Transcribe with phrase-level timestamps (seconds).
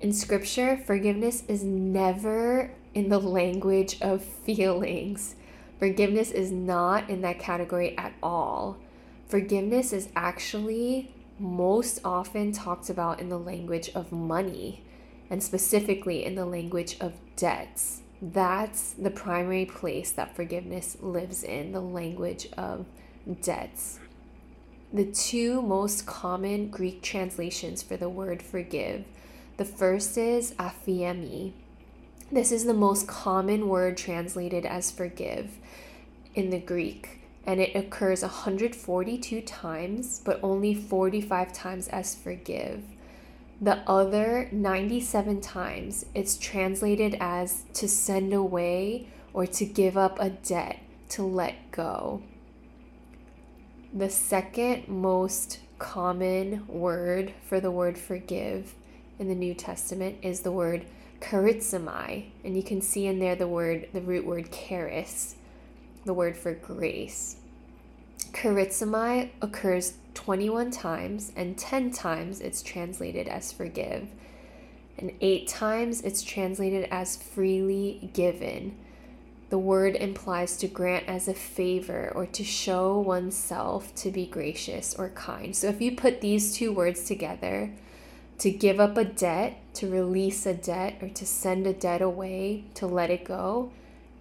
[0.00, 5.34] In scripture, forgiveness is never in the language of feelings.
[5.78, 8.78] Forgiveness is not in that category at all.
[9.26, 14.84] Forgiveness is actually most often talked about in the language of money
[15.30, 18.02] and specifically in the language of debts.
[18.20, 22.86] That's the primary place that forgiveness lives in, the language of
[23.42, 24.00] debts.
[24.92, 29.04] The two most common Greek translations for the word forgive.
[29.56, 31.52] The first is aphiemi.
[32.32, 35.58] This is the most common word translated as forgive
[36.34, 42.82] in the Greek, and it occurs 142 times, but only 45 times as forgive.
[43.60, 50.30] The other 97 times, it's translated as to send away or to give up a
[50.30, 50.78] debt,
[51.10, 52.22] to let go.
[53.92, 58.72] The second most common word for the word forgive
[59.18, 60.84] in the New Testament is the word
[61.20, 62.26] charizomai.
[62.44, 65.34] And you can see in there the word, the root word charis,
[66.04, 67.38] the word for grace.
[68.30, 74.06] Charizomai occurs 21 times, and 10 times it's translated as forgive.
[74.98, 78.76] And 8 times it's translated as freely given.
[79.50, 84.94] The word implies to grant as a favor or to show oneself to be gracious
[84.94, 85.54] or kind.
[85.54, 87.72] So if you put these two words together,
[88.38, 92.64] to give up a debt, to release a debt, or to send a debt away,
[92.74, 93.70] to let it go,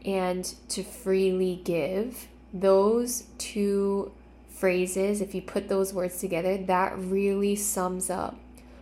[0.04, 4.12] and to freely give, those two
[4.50, 8.38] phrases, if you put those words together, that really sums up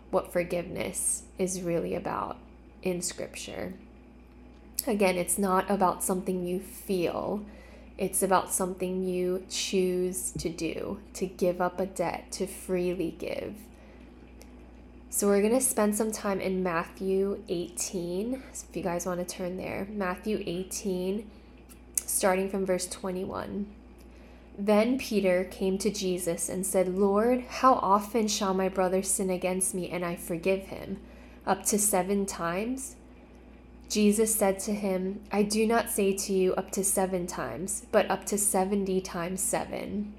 [0.09, 2.37] what forgiveness is really about
[2.81, 3.73] in Scripture.
[4.87, 7.45] Again, it's not about something you feel,
[7.97, 13.55] it's about something you choose to do, to give up a debt, to freely give.
[15.09, 18.43] So, we're going to spend some time in Matthew 18.
[18.53, 21.29] So if you guys want to turn there, Matthew 18,
[22.05, 23.67] starting from verse 21.
[24.57, 29.75] Then Peter came to Jesus and said, Lord, how often shall my brother sin against
[29.75, 30.99] me and I forgive him?
[31.45, 32.95] Up to seven times?
[33.89, 38.09] Jesus said to him, I do not say to you up to seven times, but
[38.11, 40.13] up to 70 times seven.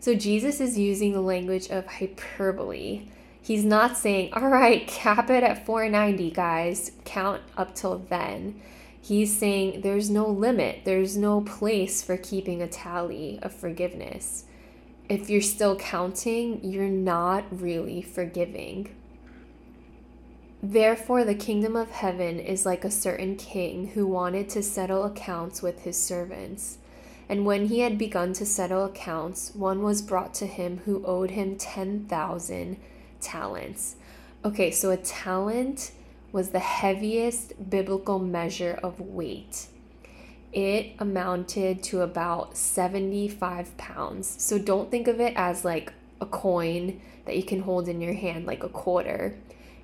[0.00, 3.06] So Jesus is using the language of hyperbole.
[3.40, 8.60] He's not saying, all right, cap it at 490, guys, count up till then.
[9.00, 14.44] He's saying there's no limit, there's no place for keeping a tally of forgiveness.
[15.08, 18.94] If you're still counting, you're not really forgiving.
[20.62, 25.62] Therefore, the kingdom of heaven is like a certain king who wanted to settle accounts
[25.62, 26.78] with his servants.
[27.30, 31.30] And when he had begun to settle accounts, one was brought to him who owed
[31.30, 32.76] him 10,000
[33.20, 33.96] talents.
[34.44, 35.92] Okay, so a talent
[36.32, 39.68] was the heaviest biblical measure of weight.
[40.52, 44.42] It amounted to about 75 pounds.
[44.42, 48.14] So don't think of it as like a coin that you can hold in your
[48.14, 49.36] hand, like a quarter.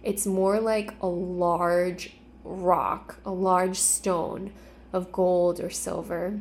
[0.07, 2.13] It's more like a large
[2.45, 4.53] rock, a large stone
[4.93, 6.39] of gold or silver.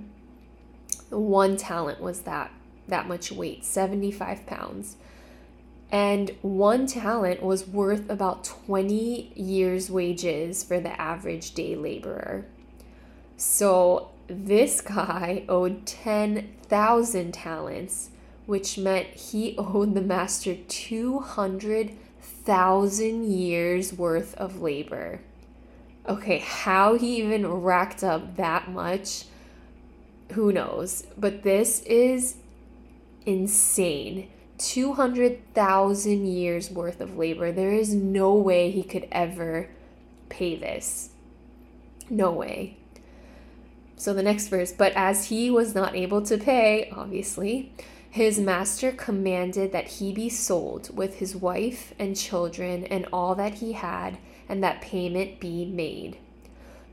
[1.09, 2.51] One talent was that
[2.87, 4.97] that much weight, 75 pounds.
[5.91, 12.45] And one talent was worth about 20 years' wages for the average day laborer.
[13.35, 18.11] So this guy owed 10,000 talents,
[18.45, 21.97] which meant he owed the master 200
[22.45, 25.21] thousand years worth of labor.
[26.07, 29.25] Okay, how he even racked up that much,
[30.33, 31.07] who knows?
[31.17, 32.37] But this is
[33.25, 34.29] insane.
[34.59, 37.51] 200,000 years worth of labor.
[37.51, 39.69] There is no way he could ever
[40.29, 41.09] pay this.
[42.09, 42.77] No way.
[43.97, 47.73] So the next verse, but as he was not able to pay, obviously,
[48.15, 53.55] his master commanded that he be sold with his wife and children and all that
[53.55, 54.17] he had,
[54.47, 56.17] and that payment be made.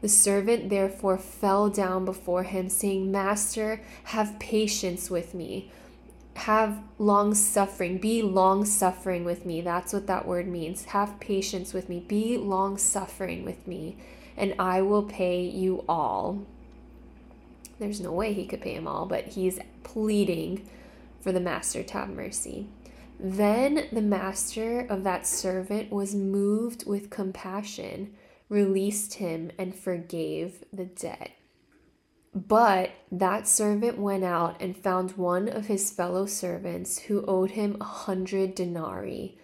[0.00, 5.70] The servant therefore fell down before him, saying, Master, have patience with me.
[6.34, 7.98] Have long suffering.
[7.98, 9.60] Be long suffering with me.
[9.60, 10.86] That's what that word means.
[10.86, 12.00] Have patience with me.
[12.00, 13.96] Be long suffering with me,
[14.36, 16.42] and I will pay you all.
[17.78, 20.68] There's no way he could pay him all, but he's pleading
[21.22, 22.68] for the master to have mercy.
[23.18, 28.14] Then the master of that servant was moved with compassion,
[28.48, 31.30] released him, and forgave the debt.
[32.34, 37.76] But that servant went out and found one of his fellow servants who owed him
[37.80, 39.38] a hundred denarii.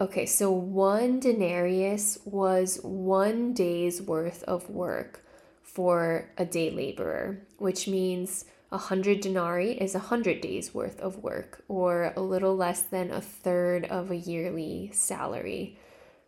[0.00, 5.24] Okay, so one denarius was one day's worth of work
[5.62, 11.22] for a day laborer, which means a hundred denarii is a hundred days worth of
[11.22, 15.78] work, or a little less than a third of a yearly salary,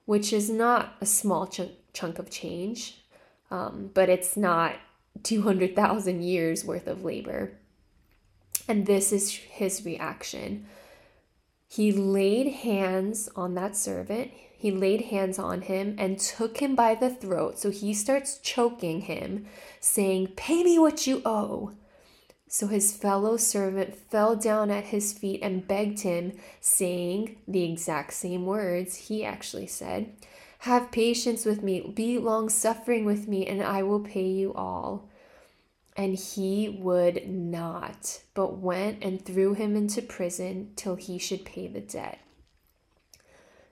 [0.06, 3.02] which is not a small chunk, chunk of change,
[3.50, 4.76] um, but it's not
[5.22, 7.52] 200,000 years worth of labor.
[8.68, 10.66] And this is his reaction.
[11.68, 16.94] He laid hands on that servant he laid hands on him and took him by
[16.94, 17.58] the throat.
[17.58, 19.46] So he starts choking him,
[19.80, 21.72] saying, Pay me what you owe.
[22.52, 28.12] So his fellow servant fell down at his feet and begged him, saying the exact
[28.12, 30.12] same words he actually said
[30.58, 35.08] Have patience with me, be long suffering with me, and I will pay you all.
[35.96, 41.68] And he would not, but went and threw him into prison till he should pay
[41.68, 42.18] the debt.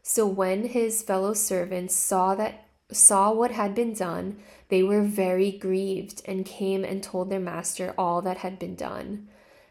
[0.05, 4.39] So when his fellow servants saw that saw what had been done,
[4.69, 9.29] they were very grieved and came and told their master all that had been done.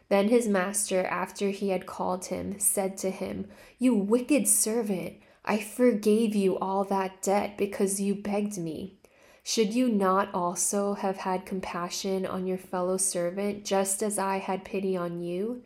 [0.08, 3.48] Then his master, after he had called him, said to him,
[3.78, 8.98] You wicked servant, I forgave you all that debt because you begged me.
[9.42, 14.64] Should you not also have had compassion on your fellow servant, just as I had
[14.64, 15.62] pity on you?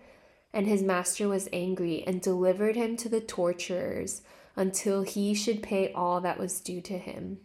[0.53, 4.23] And his master was angry and delivered him to the torturers
[4.57, 7.39] until he should pay all that was due to him.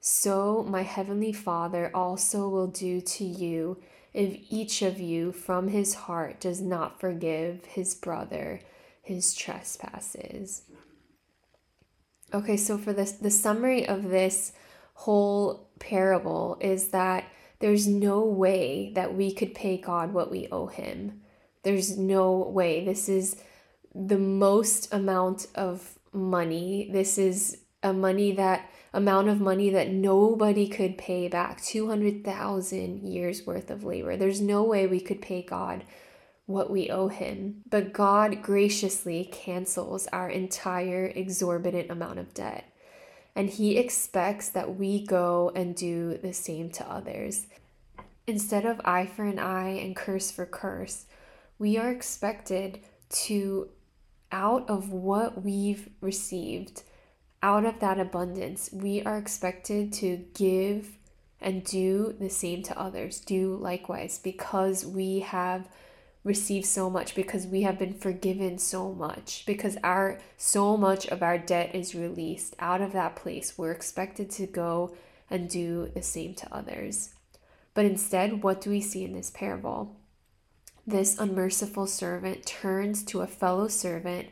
[0.00, 3.82] So my heavenly Father also will do to you
[4.14, 8.60] if each of you from his heart does not forgive his brother
[9.06, 10.62] his trespasses.
[12.34, 14.52] Okay, so for this the summary of this
[14.94, 17.24] whole parable is that
[17.60, 21.20] there's no way that we could pay God what we owe him.
[21.62, 22.84] There's no way.
[22.84, 23.36] This is
[23.94, 26.88] the most amount of money.
[26.92, 33.46] This is a money that amount of money that nobody could pay back 200,000 years
[33.46, 34.16] worth of labor.
[34.16, 35.84] There's no way we could pay God
[36.46, 37.62] what we owe him.
[37.68, 42.72] But God graciously cancels our entire exorbitant amount of debt.
[43.34, 47.48] And he expects that we go and do the same to others.
[48.26, 51.04] Instead of eye for an eye and curse for curse,
[51.58, 53.68] we are expected to
[54.36, 56.82] out of what we've received,
[57.42, 60.98] out of that abundance, we are expected to give
[61.40, 65.66] and do the same to others, do likewise, because we have
[66.22, 71.22] received so much, because we have been forgiven so much, because our so much of
[71.22, 72.54] our debt is released.
[72.58, 74.94] Out of that place, we're expected to go
[75.30, 77.14] and do the same to others.
[77.72, 79.96] But instead, what do we see in this parable?
[80.86, 84.28] This unmerciful servant turns to a fellow servant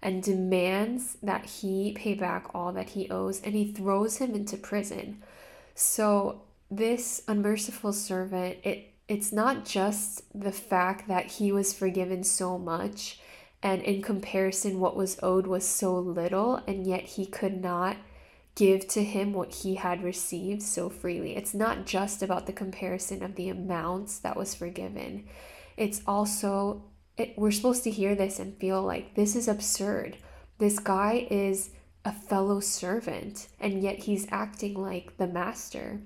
[0.00, 4.56] and demands that he pay back all that he owes, and he throws him into
[4.56, 5.22] prison.
[5.74, 12.58] So, this unmerciful servant, it it's not just the fact that he was forgiven so
[12.58, 13.18] much
[13.62, 17.96] and in comparison what was owed was so little and yet he could not
[18.54, 21.36] give to him what he had received so freely.
[21.36, 25.24] It's not just about the comparison of the amounts that was forgiven
[25.78, 26.84] it's also
[27.16, 30.18] it, we're supposed to hear this and feel like this is absurd.
[30.58, 31.70] This guy is
[32.04, 36.00] a fellow servant and yet he's acting like the master.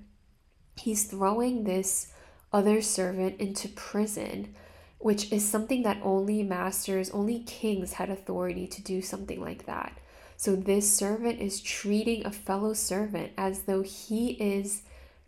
[0.75, 2.11] He's throwing this
[2.51, 4.55] other servant into prison,
[4.99, 9.99] which is something that only masters, only kings had authority to do something like that.
[10.35, 14.81] So this servant is treating a fellow servant as though he is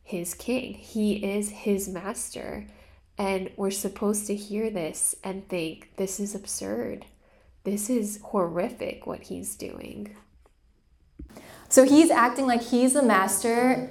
[0.03, 2.67] his king, he is his master.
[3.17, 7.05] And we're supposed to hear this and think, this is absurd.
[7.63, 10.15] This is horrific what he's doing.
[11.69, 13.89] So he's acting like he's the master,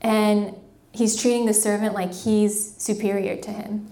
[0.00, 0.56] and
[0.92, 3.88] he's treating the servant like he's superior to him.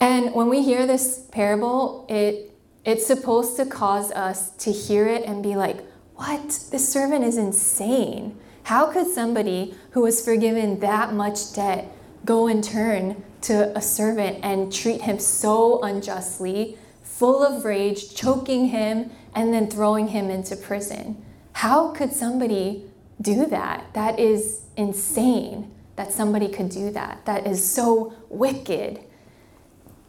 [0.00, 2.50] And when we hear this parable, it
[2.84, 5.78] it's supposed to cause us to hear it and be like,
[6.16, 6.66] "What?
[6.70, 8.38] This servant is insane.
[8.64, 11.90] How could somebody who was forgiven that much debt
[12.24, 18.68] go and turn to a servant and treat him so unjustly, full of rage, choking
[18.68, 21.16] him and then throwing him into prison?"
[21.54, 22.84] How could somebody
[23.20, 23.84] do that?
[23.92, 27.24] That is insane that somebody could do that.
[27.24, 29.00] That is so wicked.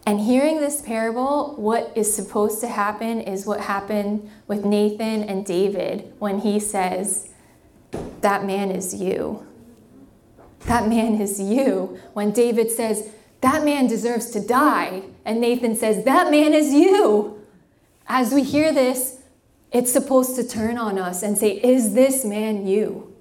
[0.08, 5.46] And hearing this parable, what is supposed to happen is what happened with Nathan and
[5.46, 7.30] David when he says,
[8.22, 9.46] That man is you.
[10.68, 12.00] That man is you.
[12.14, 13.10] When David says,
[13.42, 15.04] That man deserves to die.
[15.24, 17.42] And Nathan says, That man is you.
[18.08, 19.22] As we hear this,
[19.72, 23.14] it's supposed to turn on us and say, Is this man you?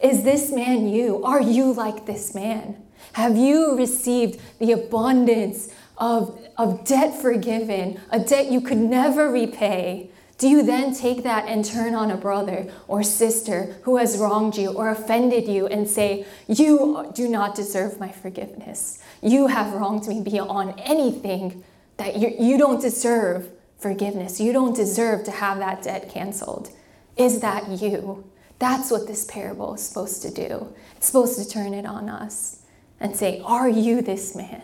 [0.00, 1.22] Is this man you?
[1.24, 2.82] Are you like this man?
[3.14, 10.10] Have you received the abundance of, of debt forgiven, a debt you could never repay?
[10.38, 14.56] Do you then take that and turn on a brother or sister who has wronged
[14.56, 19.02] you or offended you and say, You do not deserve my forgiveness?
[19.20, 21.64] You have wronged me beyond anything
[21.96, 24.40] that you, you don't deserve forgiveness.
[24.40, 26.70] You don't deserve to have that debt canceled.
[27.16, 28.24] Is that you?
[28.60, 30.72] That's what this parable is supposed to do.
[30.96, 32.62] It's supposed to turn it on us
[33.00, 34.62] and say, Are you this man?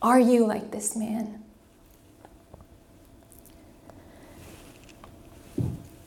[0.00, 1.43] Are you like this man?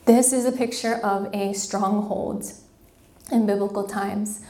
[0.08, 2.50] This is a picture of a stronghold
[3.30, 4.40] in biblical times.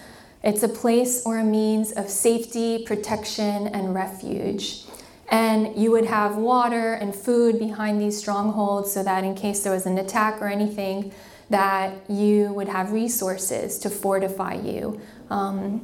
[0.45, 4.85] It's a place or a means of safety, protection, and refuge.
[5.29, 9.73] And you would have water and food behind these strongholds so that in case there
[9.73, 11.11] was an attack or anything,
[11.51, 15.83] that you would have resources to fortify you, um,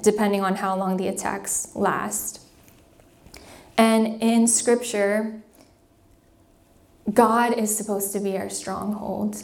[0.00, 2.40] depending on how long the attacks last.
[3.76, 5.42] And in Scripture,
[7.12, 9.42] God is supposed to be our stronghold.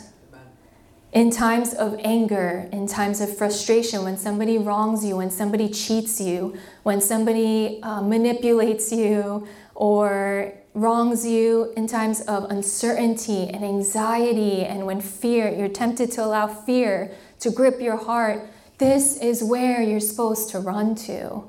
[1.13, 6.21] In times of anger, in times of frustration, when somebody wrongs you, when somebody cheats
[6.21, 14.65] you, when somebody uh, manipulates you, or wrongs you in times of uncertainty and anxiety,
[14.65, 19.81] and when fear, you're tempted to allow fear to grip your heart, this is where
[19.81, 21.45] you're supposed to run to.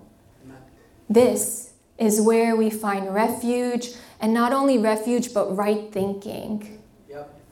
[1.10, 6.82] This is where we find refuge, and not only refuge, but right thinking.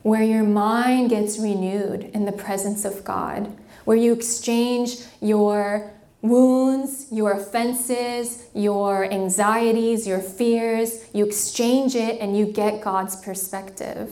[0.02, 3.56] Where your mind gets renewed in the presence of God,
[3.86, 5.90] where you exchange your
[6.20, 14.10] wounds, your offenses, your anxieties, your fears, you exchange it and you get God's perspective.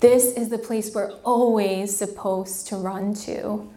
[0.00, 3.68] This is the place we're always supposed to run to.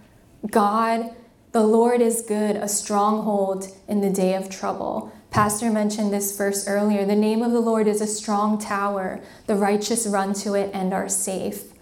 [0.52, 1.16] God,
[1.52, 5.12] the Lord is good, a stronghold in the day of trouble.
[5.30, 7.06] Pastor mentioned this verse earlier.
[7.06, 9.22] The name of the Lord is a strong tower.
[9.46, 11.74] The righteous run to it and are safe.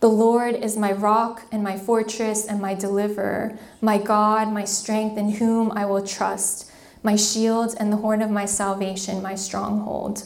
[0.00, 5.16] The Lord is my rock and my fortress and my deliverer, my God, my strength,
[5.16, 6.72] in whom I will trust,
[7.04, 10.24] my shield and the horn of my salvation, my stronghold.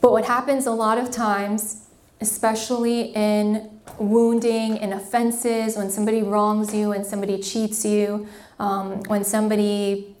[0.00, 1.88] But what happens a lot of times,
[2.22, 8.26] especially in wounding and offenses, when somebody wrongs you, when somebody cheats you,
[8.58, 10.16] um, when somebody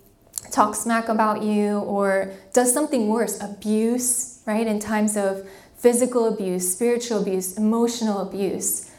[0.50, 4.66] talks smack about you, or does something worse, abuse, right?
[4.66, 8.90] In times of physical abuse, spiritual abuse, emotional abuse.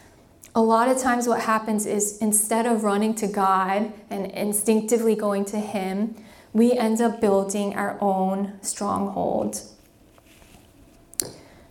[0.56, 5.46] A lot of times, what happens is instead of running to God and instinctively going
[5.46, 6.16] to Him,
[6.54, 9.62] we end up building our own stronghold.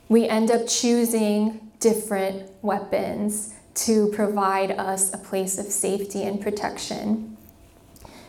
[0.08, 7.38] We end up choosing different weapons to provide us a place of safety and protection.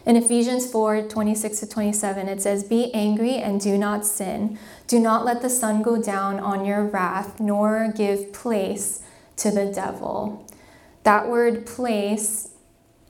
[0.10, 4.58] In Ephesians 4 26 to 27, it says, Be angry and do not sin.
[4.88, 9.04] Do not let the sun go down on your wrath, nor give place
[9.36, 10.48] to the devil.
[11.04, 12.50] That word place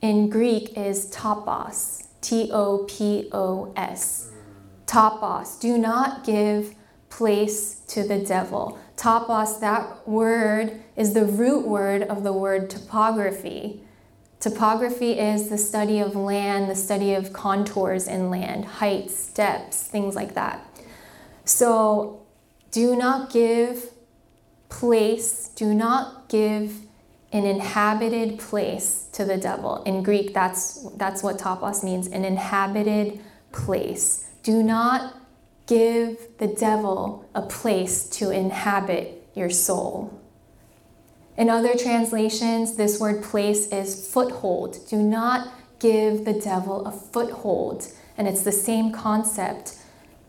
[0.02, 4.32] in Greek is topos, T O P O S.
[4.86, 5.58] Topos.
[5.58, 6.76] Do not give
[7.10, 8.78] place to the devil.
[8.98, 13.86] Topos, that word is the root word of the word topography.
[14.40, 20.16] Topography is the study of land, the study of contours in land, heights, depths, things
[20.16, 20.66] like that.
[21.44, 22.26] So
[22.72, 23.92] do not give
[24.70, 26.74] place, do not give
[27.34, 29.84] an inhabited place to the devil.
[29.84, 33.20] In Greek, that's, that's what topos means an inhabited
[33.52, 34.30] place.
[34.44, 35.16] Do not
[35.68, 40.19] give the devil a place to inhabit your soul.
[41.40, 44.86] In other translations, this word place is foothold.
[44.90, 45.48] Do not
[45.80, 47.88] give the devil a foothold.
[48.18, 49.78] And it's the same concept.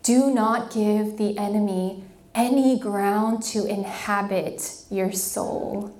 [0.04, 5.92] Do not give the enemy any ground to inhabit your soul.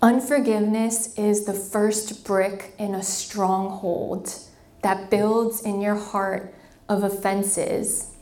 [0.00, 4.36] Unforgiveness is the first brick in a stronghold
[4.80, 6.54] that builds in your heart
[6.88, 8.14] of offenses.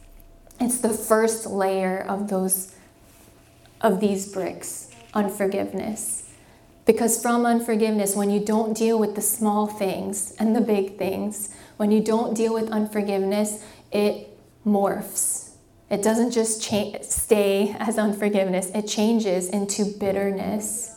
[0.58, 2.75] It's the first layer of those
[3.80, 6.30] of these bricks, unforgiveness.
[6.85, 11.54] Because from unforgiveness, when you don't deal with the small things and the big things,
[11.76, 15.50] when you don't deal with unforgiveness, it morphs.
[15.90, 20.97] It doesn't just cha- stay as unforgiveness, it changes into bitterness.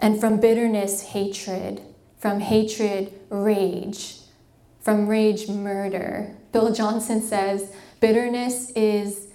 [0.00, 1.82] And from bitterness, hatred.
[2.18, 4.16] From hatred, rage.
[4.80, 6.36] From rage, murder.
[6.52, 9.28] Bill Johnson says bitterness is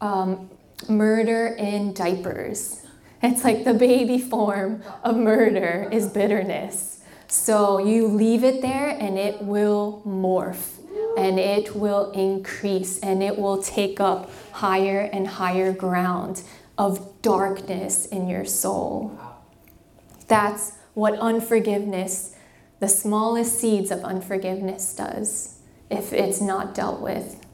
[0.00, 0.50] um,
[0.88, 2.82] murder in diapers.
[3.22, 7.00] It's like the baby form of murder is bitterness.
[7.28, 10.78] So you leave it there and it will morph
[11.16, 16.42] and it will increase and it will take up higher and higher ground
[16.78, 19.18] of darkness in your soul.
[20.28, 22.36] That's what unforgiveness,
[22.80, 25.58] the smallest seeds of unforgiveness, does
[25.90, 27.45] if it's not dealt with.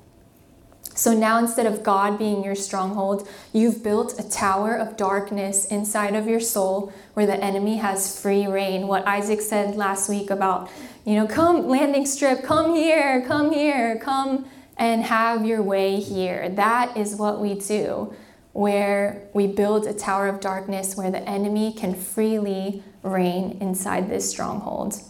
[0.94, 6.14] So now, instead of God being your stronghold, you've built a tower of darkness inside
[6.14, 8.86] of your soul where the enemy has free reign.
[8.86, 10.70] What Isaac said last week about,
[11.04, 14.46] you know, come, landing strip, come here, come here, come
[14.76, 16.48] and have your way here.
[16.50, 18.14] That is what we do
[18.52, 24.28] where we build a tower of darkness where the enemy can freely reign inside this
[24.28, 25.00] stronghold.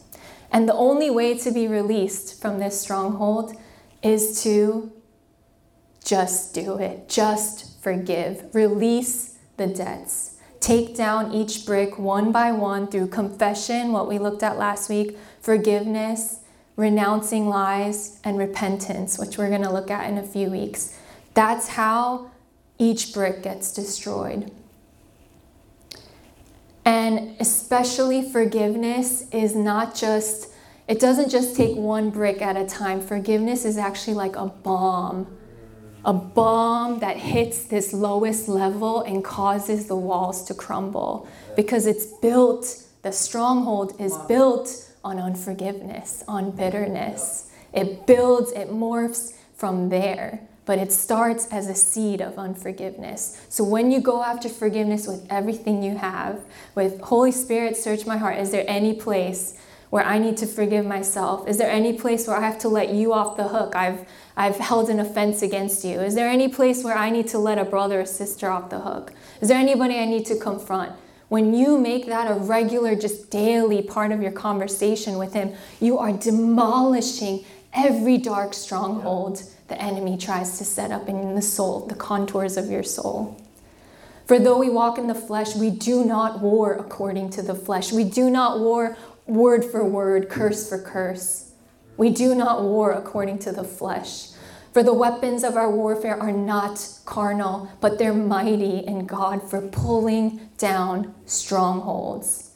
[0.50, 3.54] And the only way to be released from this stronghold
[4.02, 4.92] is to
[6.04, 7.08] just do it.
[7.08, 8.54] Just forgive.
[8.54, 10.38] Release the debts.
[10.60, 15.18] Take down each brick one by one through confession, what we looked at last week,
[15.40, 16.40] forgiveness,
[16.76, 20.96] renouncing lies, and repentance, which we're going to look at in a few weeks.
[21.34, 22.30] That's how
[22.78, 24.52] each brick gets destroyed.
[26.84, 30.48] And especially forgiveness is not just,
[30.88, 33.00] it doesn't just take one brick at a time.
[33.00, 35.26] Forgiveness is actually like a bomb,
[36.04, 42.06] a bomb that hits this lowest level and causes the walls to crumble because it's
[42.06, 47.50] built, the stronghold is built on unforgiveness, on bitterness.
[47.72, 53.40] It builds, it morphs from there but it starts as a seed of unforgiveness.
[53.48, 56.40] So when you go after forgiveness with everything you have,
[56.74, 59.58] with Holy Spirit, search my heart, is there any place
[59.90, 61.48] where I need to forgive myself?
[61.48, 63.74] Is there any place where I have to let you off the hook?
[63.74, 66.00] I've I've held an offense against you.
[66.00, 68.80] Is there any place where I need to let a brother or sister off the
[68.80, 69.12] hook?
[69.40, 70.92] Is there anybody I need to confront?
[71.28, 75.98] When you make that a regular, just daily part of your conversation with Him, you
[75.98, 81.94] are demolishing every dark stronghold the enemy tries to set up in the soul, the
[81.94, 83.40] contours of your soul.
[84.26, 87.92] For though we walk in the flesh, we do not war according to the flesh.
[87.92, 91.51] We do not war word for word, curse for curse.
[91.96, 94.28] We do not war according to the flesh.
[94.72, 99.60] For the weapons of our warfare are not carnal, but they're mighty in God for
[99.60, 102.52] pulling down strongholds.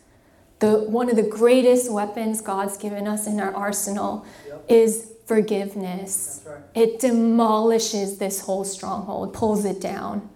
[0.61, 4.65] The, one of the greatest weapons God's given us in our arsenal yep.
[4.69, 6.43] is forgiveness.
[6.47, 6.63] Right.
[6.75, 10.31] It demolishes this whole stronghold, pulls it down,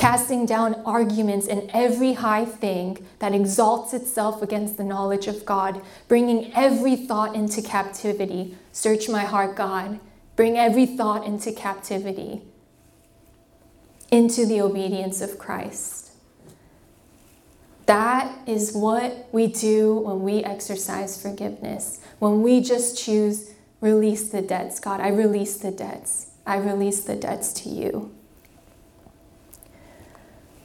[0.00, 5.82] casting down arguments and every high thing that exalts itself against the knowledge of God,
[6.08, 8.56] bringing every thought into captivity.
[8.72, 10.00] Search my heart, God.
[10.36, 12.40] Bring every thought into captivity,
[14.10, 16.12] into the obedience of Christ.
[17.84, 24.42] That is what we do when we exercise forgiveness, when we just choose Release the
[24.42, 25.00] debts, God.
[25.00, 26.32] I release the debts.
[26.46, 28.14] I release the debts to you.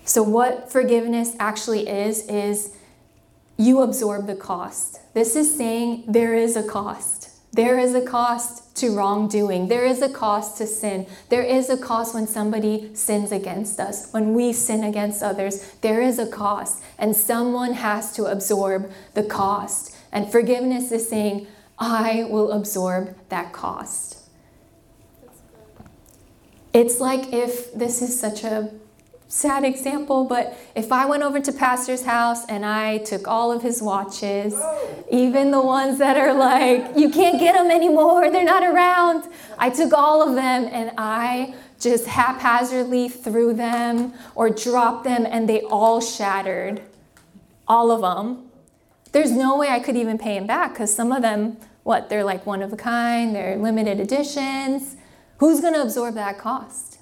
[0.05, 2.77] So, what forgiveness actually is, is
[3.57, 4.99] you absorb the cost.
[5.15, 7.31] This is saying there is a cost.
[7.51, 9.67] There is a cost to wrongdoing.
[9.67, 11.07] There is a cost to sin.
[11.29, 14.11] There is a cost when somebody sins against us.
[14.11, 16.83] When we sin against others, there is a cost.
[16.99, 19.95] And someone has to absorb the cost.
[20.11, 21.47] And forgiveness is saying,
[21.79, 24.19] I will absorb that cost.
[26.73, 28.69] It's like if this is such a
[29.27, 33.61] sad example, but if I went over to pastor's house and I took all of
[33.61, 35.05] his watches, oh.
[35.11, 39.23] even the ones that are like you can't get them anymore, they're not around.
[39.57, 45.49] I took all of them and I just haphazardly threw them or dropped them and
[45.49, 46.81] they all shattered.
[47.67, 48.49] All of them.
[49.11, 52.23] There's no way I could even pay him back because some of them, what, they're
[52.23, 54.97] like one of a kind, they're limited editions.
[55.38, 56.94] Who's going to absorb that cost?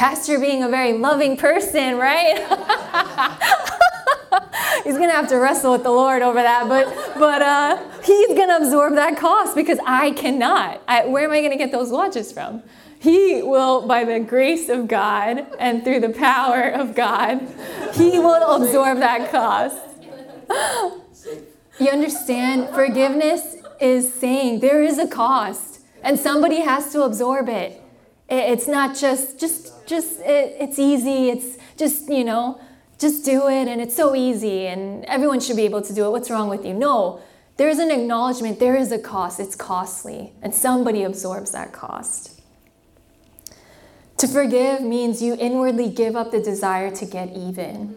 [0.00, 2.38] Pastor being a very loving person, right?
[4.82, 6.86] he's gonna have to wrestle with the Lord over that, but
[7.18, 10.80] but uh, he's gonna absorb that cost because I cannot.
[10.88, 12.62] I, where am I gonna get those watches from?
[12.98, 17.46] He will, by the grace of God and through the power of God,
[17.92, 19.76] he will absorb that cost.
[21.78, 22.74] You understand?
[22.74, 27.82] Forgiveness is saying there is a cost, and somebody has to absorb it.
[28.30, 31.28] It's not just just just it, it's easy.
[31.28, 32.60] It's just, you know,
[32.98, 36.10] just do it and it's so easy and everyone should be able to do it.
[36.10, 36.72] What's wrong with you?
[36.72, 37.20] No.
[37.56, 39.38] There's an acknowledgement, there is a cost.
[39.38, 42.40] It's costly, and somebody absorbs that cost.
[44.16, 47.96] To forgive means you inwardly give up the desire to get even.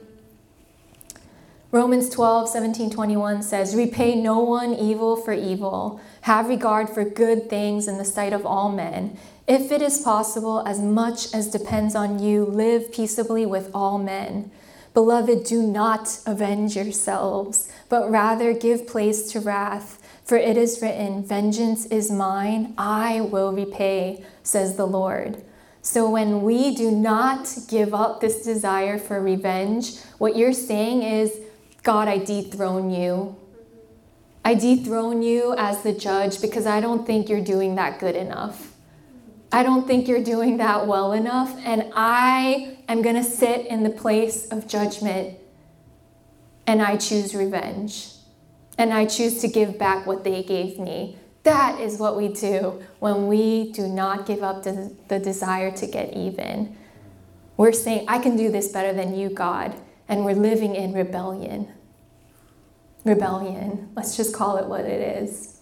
[1.71, 6.01] Romans 12, 17, 21 says, Repay no one evil for evil.
[6.21, 9.17] Have regard for good things in the sight of all men.
[9.45, 14.51] If it is possible, as much as depends on you, live peaceably with all men.
[14.93, 19.99] Beloved, do not avenge yourselves, but rather give place to wrath.
[20.23, 25.43] For it is written, Vengeance is mine, I will repay, says the Lord.
[25.81, 31.37] So when we do not give up this desire for revenge, what you're saying is,
[31.81, 33.35] God, I dethrone you.
[34.45, 38.72] I dethrone you as the judge because I don't think you're doing that good enough.
[39.53, 43.83] I don't think you're doing that well enough, and I am going to sit in
[43.83, 45.37] the place of judgment
[46.65, 48.09] and I choose revenge.
[48.77, 51.17] And I choose to give back what they gave me.
[51.43, 55.85] That is what we do when we do not give up the, the desire to
[55.85, 56.75] get even.
[57.55, 59.75] We're saying, I can do this better than you, God.
[60.07, 61.67] And we're living in rebellion.
[63.05, 63.91] Rebellion.
[63.95, 65.52] Let's just call it what it is.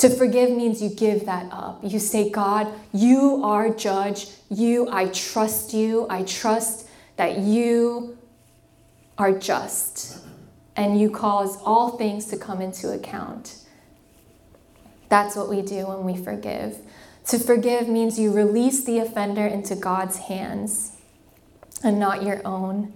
[0.00, 1.80] To forgive means you give that up.
[1.84, 4.28] You say, God, you are judge.
[4.48, 6.06] You, I trust you.
[6.08, 8.16] I trust that you
[9.18, 10.24] are just
[10.74, 13.58] and you cause all things to come into account.
[15.10, 16.78] That's what we do when we forgive.
[17.26, 20.96] To forgive means you release the offender into God's hands
[21.84, 22.94] and not your own.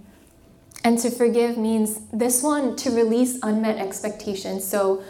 [0.82, 4.66] And to forgive means this one to release unmet expectations.
[4.66, 5.02] So,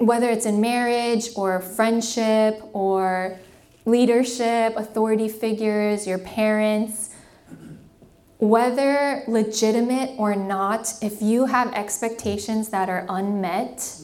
[0.00, 3.38] whether it's in marriage or friendship or
[3.84, 7.10] leadership, authority figures, your parents,
[8.38, 14.00] whether legitimate or not, if you have expectations that are unmet,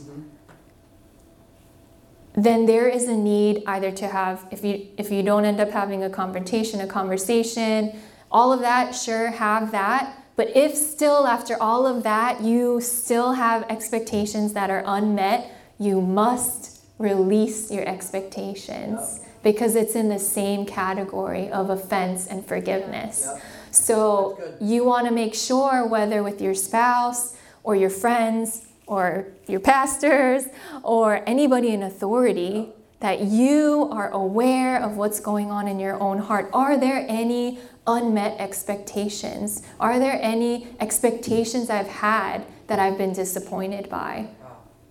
[2.35, 5.71] then there is a need either to have if you if you don't end up
[5.71, 7.99] having a confrontation, a conversation,
[8.31, 10.15] all of that, sure have that.
[10.37, 16.01] But if still after all of that you still have expectations that are unmet, you
[16.01, 23.29] must release your expectations because it's in the same category of offense and forgiveness.
[23.71, 29.61] So you want to make sure whether with your spouse or your friends or your
[29.61, 30.47] pastors
[30.83, 36.19] or anybody in authority that you are aware of what's going on in your own
[36.19, 36.49] heart.
[36.53, 39.63] Are there any unmet expectations?
[39.79, 44.29] Are there any expectations I've had that I've been disappointed by?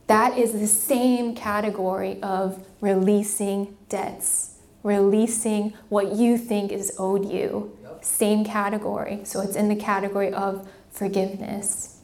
[0.08, 7.76] That is the same category of releasing debts, releasing what you think is owed you.
[7.82, 8.06] Yep.
[8.06, 9.22] Same category.
[9.24, 12.00] So it's in the category of forgiveness.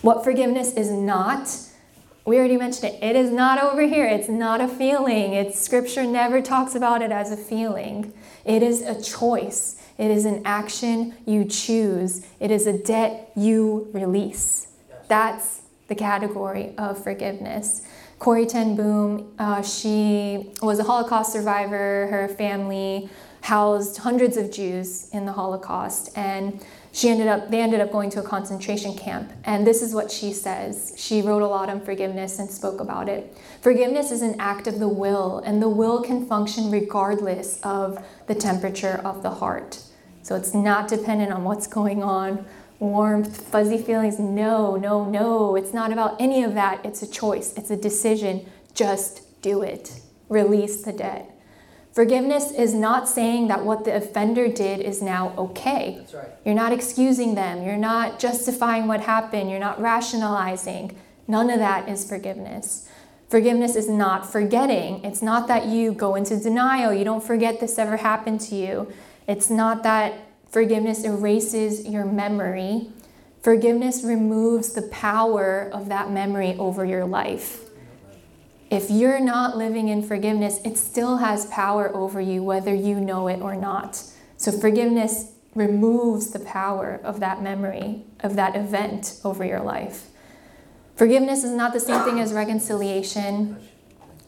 [0.00, 1.54] What forgiveness is not,
[2.24, 3.02] we already mentioned it.
[3.02, 4.06] It is not over here.
[4.06, 5.34] It's not a feeling.
[5.34, 8.14] It's scripture never talks about it as a feeling.
[8.46, 9.76] It is a choice.
[9.98, 12.26] It is an action you choose.
[12.40, 14.68] It is a debt you release.
[15.08, 15.59] That's
[15.90, 17.82] the category of forgiveness.
[18.20, 22.06] Corrie ten Boom, uh, she was a Holocaust survivor.
[22.06, 23.10] Her family
[23.42, 28.08] housed hundreds of Jews in the Holocaust, and she ended up they ended up going
[28.10, 29.32] to a concentration camp.
[29.44, 30.94] And this is what she says.
[30.96, 33.36] She wrote a lot on forgiveness and spoke about it.
[33.60, 37.98] Forgiveness is an act of the will, and the will can function regardless of
[38.28, 39.82] the temperature of the heart.
[40.22, 42.44] So it's not dependent on what's going on
[42.80, 44.18] warmth, fuzzy feelings.
[44.18, 45.54] No, no, no.
[45.54, 46.84] It's not about any of that.
[46.84, 48.46] It's a choice, it's a decision.
[48.74, 50.00] Just do it.
[50.28, 51.30] Release the debt.
[51.92, 55.96] Forgiveness is not saying that what the offender did is now okay.
[55.98, 56.28] That's right.
[56.44, 57.64] You're not excusing them.
[57.64, 59.50] You're not justifying what happened.
[59.50, 60.96] You're not rationalizing.
[61.26, 62.88] None of that is forgiveness.
[63.28, 65.04] Forgiveness is not forgetting.
[65.04, 68.92] It's not that you go into denial, you don't forget this ever happened to you.
[69.28, 70.14] It's not that
[70.50, 72.90] forgiveness erases your memory.
[73.42, 77.70] Forgiveness removes the power of that memory over your life.
[78.70, 83.26] If you're not living in forgiveness, it still has power over you, whether you know
[83.26, 84.02] it or not.
[84.36, 90.10] So, forgiveness removes the power of that memory, of that event over your life.
[90.94, 93.56] Forgiveness is not the same thing as reconciliation,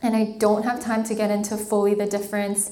[0.00, 2.70] and I don't have time to get into fully the difference,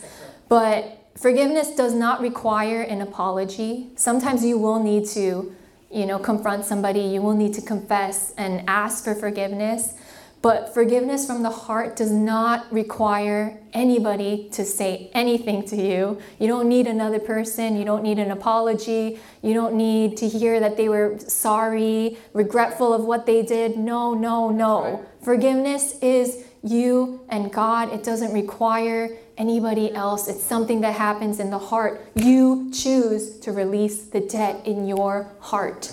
[0.49, 3.91] but forgiveness does not require an apology.
[3.97, 5.55] Sometimes you will need to,
[5.91, 9.95] you know, confront somebody, you will need to confess and ask for forgiveness.
[10.43, 16.19] But forgiveness from the heart does not require anybody to say anything to you.
[16.39, 17.77] You don't need another person.
[17.77, 19.21] You don't need an apology.
[19.43, 23.77] You don't need to hear that they were sorry, regretful of what they did.
[23.77, 25.05] No, no, no.
[25.23, 27.93] Forgiveness is you and God.
[27.93, 30.29] It doesn't require anybody else.
[30.29, 32.07] It's something that happens in the heart.
[32.15, 35.93] You choose to release the debt in your heart.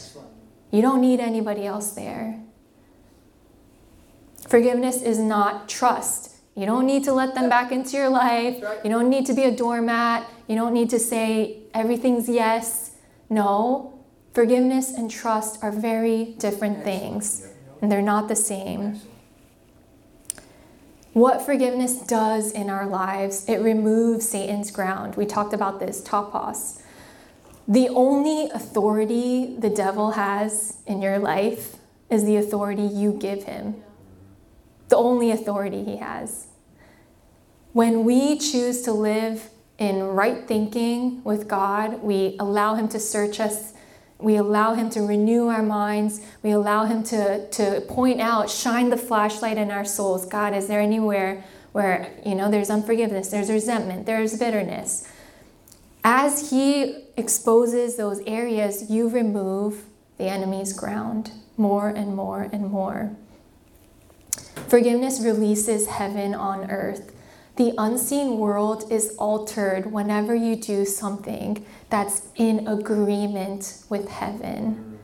[0.69, 2.39] You don't need anybody else there.
[4.49, 6.36] Forgiveness is not trust.
[6.55, 8.63] You don't need to let them back into your life.
[8.83, 10.29] You don't need to be a doormat.
[10.47, 12.91] You don't need to say everything's yes.
[13.29, 17.47] No, forgiveness and trust are very different things,
[17.81, 18.99] and they're not the same.
[21.17, 25.15] What forgiveness does in our lives, it removes Satan's ground.
[25.15, 26.82] We talked about this, topos.
[27.67, 31.77] The only authority the devil has in your life
[32.10, 33.84] is the authority you give him
[34.89, 36.47] the only authority he has.
[37.73, 43.39] When we choose to live in right thinking with God, we allow Him to search
[43.39, 43.73] us.
[44.19, 46.21] We allow Him to renew our minds.
[46.41, 50.25] We allow Him to, to point out, shine the flashlight in our souls.
[50.25, 55.08] God, is there anywhere where, you know, there's unforgiveness, there's resentment, there's bitterness?
[56.03, 59.86] As He exposes those areas, you remove
[60.17, 63.15] the enemy's ground more and more and more.
[64.67, 67.13] Forgiveness releases heaven on earth.
[67.57, 74.99] The unseen world is altered whenever you do something that's in agreement with heaven.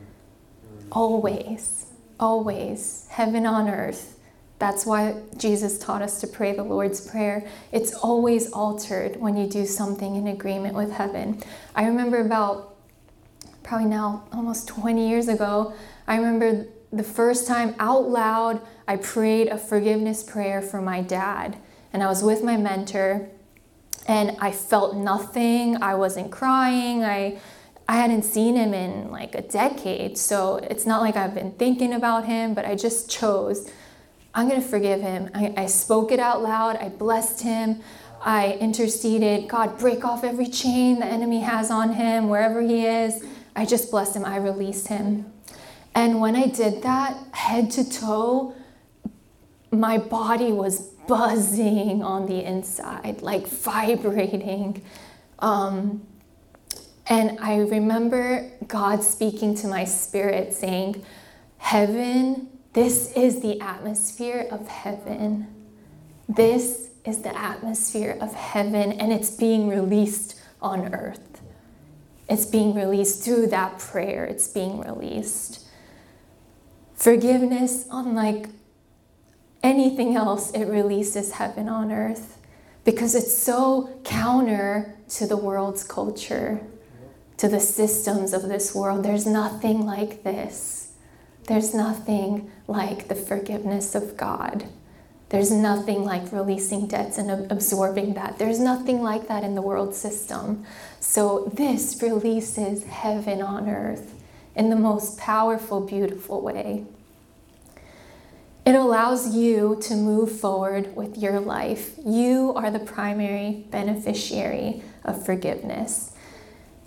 [0.92, 1.86] Always,
[2.20, 4.20] always, heaven on earth.
[4.60, 7.44] That's why Jesus taught us to pray the Lord's Prayer.
[7.72, 11.42] It's always altered when you do something in agreement with heaven.
[11.74, 12.76] I remember about
[13.64, 15.74] probably now almost 20 years ago,
[16.06, 21.56] I remember the first time out loud I prayed a forgiveness prayer for my dad.
[21.94, 23.26] And I was with my mentor
[24.06, 25.82] and I felt nothing.
[25.82, 27.02] I wasn't crying.
[27.04, 27.40] I
[27.88, 30.18] I hadn't seen him in like a decade.
[30.18, 33.70] So it's not like I've been thinking about him, but I just chose
[34.34, 35.30] I'm going to forgive him.
[35.32, 36.76] I, I spoke it out loud.
[36.76, 37.80] I blessed him.
[38.20, 39.48] I interceded.
[39.48, 43.24] God, break off every chain the enemy has on him, wherever he is.
[43.54, 44.24] I just blessed him.
[44.24, 45.32] I released him.
[45.94, 48.56] And when I did that, head to toe,
[49.74, 54.82] my body was buzzing on the inside, like vibrating.
[55.38, 56.06] Um,
[57.06, 61.04] and I remember God speaking to my spirit saying,
[61.58, 65.46] Heaven, this is the atmosphere of heaven.
[66.28, 71.42] This is the atmosphere of heaven, and it's being released on earth.
[72.28, 75.66] It's being released through that prayer, it's being released.
[76.94, 78.48] Forgiveness, unlike
[79.64, 82.38] anything else, it releases heaven on earth
[82.84, 86.60] because it's so counter to the world's culture,
[87.38, 89.04] to the systems of this world.
[89.04, 90.92] There's nothing like this.
[91.46, 94.66] There's nothing like the forgiveness of God.
[95.30, 98.38] There's nothing like releasing debts and absorbing that.
[98.38, 100.64] There's nothing like that in the world system.
[101.00, 104.14] So, this releases heaven on earth
[104.54, 106.84] in the most powerful, beautiful way.
[108.66, 111.98] It allows you to move forward with your life.
[112.04, 116.12] You are the primary beneficiary of forgiveness.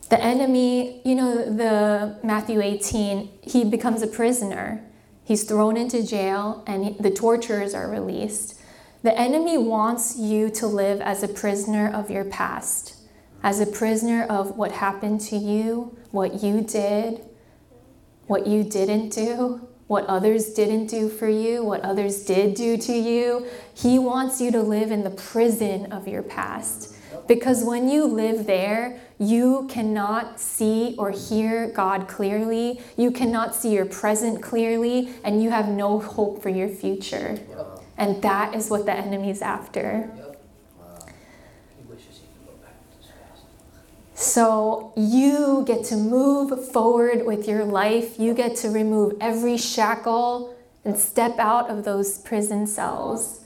[0.10, 4.84] The enemy, you know, the Matthew 18, he becomes a prisoner.
[5.24, 8.60] He's thrown into jail and the torturers are released.
[9.04, 12.96] The enemy wants you to live as a prisoner of your past,
[13.44, 17.24] as a prisoner of what happened to you, what you did,
[18.26, 22.93] what you didn't do, what others didn't do for you, what others did do to
[22.93, 23.47] you.
[23.73, 26.95] He wants you to live in the prison of your past.
[27.28, 32.82] Because when you live there, you cannot see or hear God clearly.
[32.95, 37.39] You cannot see your present clearly, and you have no hope for your future.
[37.97, 40.10] And that is what the enemy's after.
[44.19, 48.17] So you get to move forward with your life.
[48.17, 53.41] You get to remove every shackle and step out of those prison cells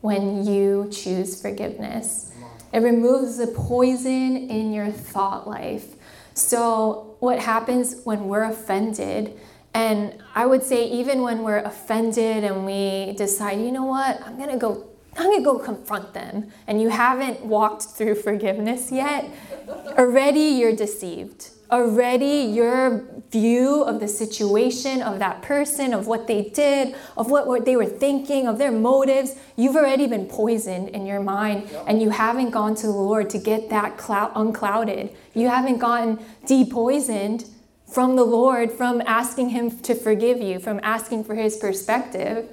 [0.00, 2.32] when you choose forgiveness.
[2.72, 5.94] It removes the poison in your thought life.
[6.34, 9.38] So, what happens when we're offended?
[9.74, 14.36] And I would say, even when we're offended and we decide, you know what, I'm
[14.36, 19.30] gonna go I'm gonna go confront them, and you haven't walked through forgiveness yet,
[19.98, 21.50] already you're deceived.
[21.70, 27.48] Already your view of the situation, of that person, of what they did, of what,
[27.48, 32.00] what they were thinking, of their motives, you've already been poisoned in your mind, and
[32.00, 35.10] you haven't gone to the Lord to get that cloud unclouded.
[35.34, 37.46] You haven't gotten depoisoned
[37.90, 42.48] from the Lord, from asking Him to forgive you, from asking for His perspective.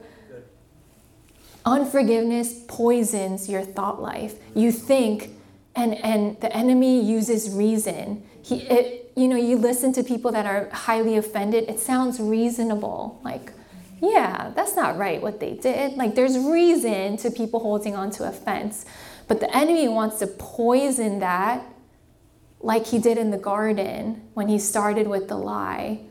[1.66, 4.36] Unforgiveness poisons your thought life.
[4.56, 5.30] You think,
[5.76, 8.24] and, and the enemy uses reason.
[8.42, 13.22] He, it, you know, you listen to people that are highly offended, it sounds reasonable.
[13.24, 13.54] Like,
[14.02, 15.94] yeah, that's not right what they did.
[15.94, 18.86] Like, there's reason to people holding on to offense.
[19.28, 21.64] But the enemy wants to poison that,
[22.60, 26.02] like he did in the garden when he started with the lie.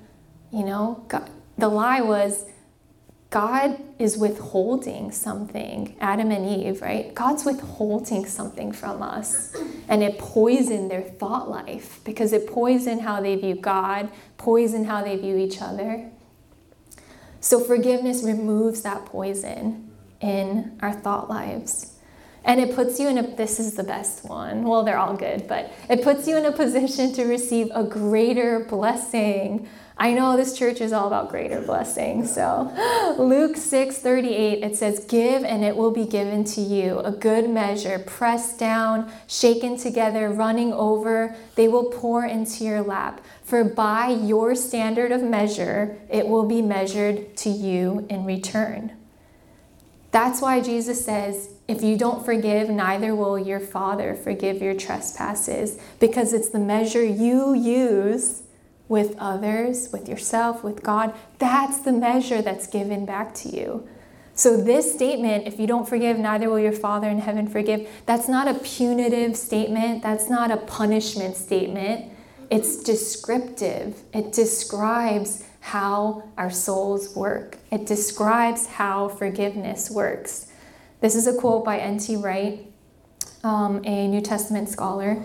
[0.50, 2.46] You know, God, the lie was,
[3.32, 7.14] God is withholding something, Adam and Eve, right?
[7.14, 9.56] God's withholding something from us.
[9.88, 15.02] And it poisoned their thought life because it poisoned how they view God, poisoned how
[15.02, 16.10] they view each other.
[17.40, 19.90] So forgiveness removes that poison
[20.20, 21.94] in our thought lives.
[22.44, 24.64] And it puts you in a, this is the best one.
[24.64, 28.66] Well, they're all good, but it puts you in a position to receive a greater
[28.68, 32.26] blessing I know this church is all about greater blessing.
[32.26, 32.72] So,
[33.18, 36.98] Luke 6 38, it says, Give and it will be given to you.
[37.00, 43.20] A good measure, pressed down, shaken together, running over, they will pour into your lap.
[43.44, 48.92] For by your standard of measure, it will be measured to you in return.
[50.10, 55.80] That's why Jesus says, if you don't forgive, neither will your Father forgive your trespasses,
[56.00, 58.41] because it's the measure you use
[58.92, 63.88] with others, with yourself, with God, that's the measure that's given back to you.
[64.34, 68.28] So, this statement, if you don't forgive, neither will your Father in heaven forgive, that's
[68.28, 70.02] not a punitive statement.
[70.02, 72.12] That's not a punishment statement.
[72.50, 74.02] It's descriptive.
[74.12, 80.52] It describes how our souls work, it describes how forgiveness works.
[81.00, 82.16] This is a quote by N.T.
[82.16, 82.70] Wright,
[83.42, 85.24] um, a New Testament scholar.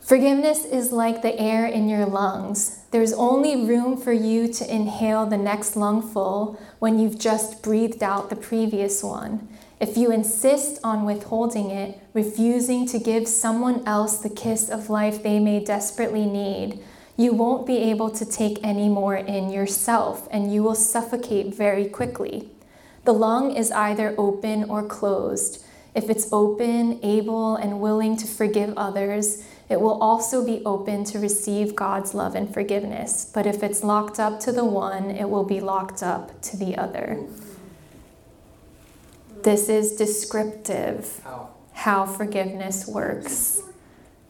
[0.00, 2.80] Forgiveness is like the air in your lungs.
[2.90, 8.30] There's only room for you to inhale the next lungful when you've just breathed out
[8.30, 9.48] the previous one.
[9.78, 15.22] If you insist on withholding it, refusing to give someone else the kiss of life
[15.22, 16.80] they may desperately need,
[17.16, 21.86] you won't be able to take any more in yourself and you will suffocate very
[21.86, 22.48] quickly.
[23.04, 25.64] The lung is either open or closed.
[25.94, 31.20] If it's open, able, and willing to forgive others, it will also be open to
[31.20, 33.30] receive God's love and forgiveness.
[33.32, 36.76] But if it's locked up to the one, it will be locked up to the
[36.76, 37.24] other.
[39.44, 41.22] This is descriptive
[41.72, 43.62] how forgiveness works.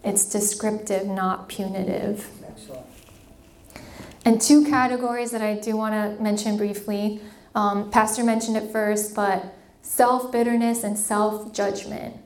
[0.05, 2.29] It's descriptive, not punitive.
[4.27, 7.23] And two categories that I do want to mention briefly.
[7.55, 12.20] Um, Pastor mentioned it first, but self bitterness and self judgment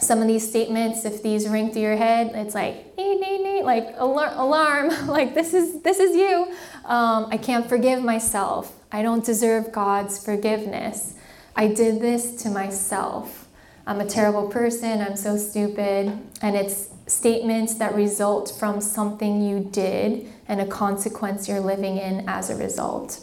[0.00, 3.62] some of these statements, if these ring through your head, it's like, nee, nee, nee,
[3.62, 6.54] like alarm, alarm, like this is this is you.
[6.84, 8.72] Um, I can't forgive myself.
[8.90, 11.14] I don't deserve God's forgiveness.
[11.56, 13.48] I did this to myself.
[13.86, 15.00] I'm a terrible person.
[15.00, 16.18] I'm so stupid.
[16.42, 22.28] And it's statements that result from something you did and a consequence you're living in
[22.28, 23.20] as a result.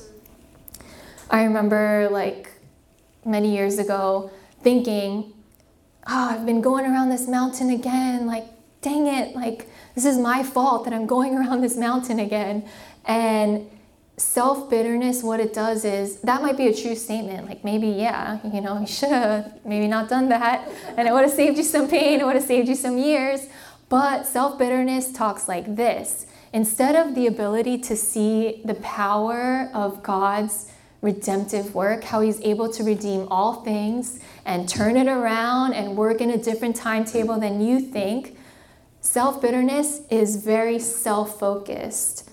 [1.30, 2.52] I remember like
[3.24, 4.32] many years ago
[4.62, 5.35] thinking
[6.08, 8.26] oh, I've been going around this mountain again.
[8.26, 8.46] Like,
[8.82, 12.68] dang it, like, this is my fault that I'm going around this mountain again.
[13.06, 13.70] And
[14.18, 17.48] self bitterness, what it does is that might be a true statement.
[17.48, 20.68] Like, maybe, yeah, you know, you should have maybe not done that.
[20.98, 23.48] And it would have saved you some pain, it would have saved you some years.
[23.90, 30.02] But self bitterness talks like this instead of the ability to see the power of
[30.02, 30.72] God's
[31.06, 36.20] redemptive work, how he's able to redeem all things and turn it around and work
[36.20, 38.36] in a different timetable than you think.
[39.02, 42.30] Self bitterness is very self focused.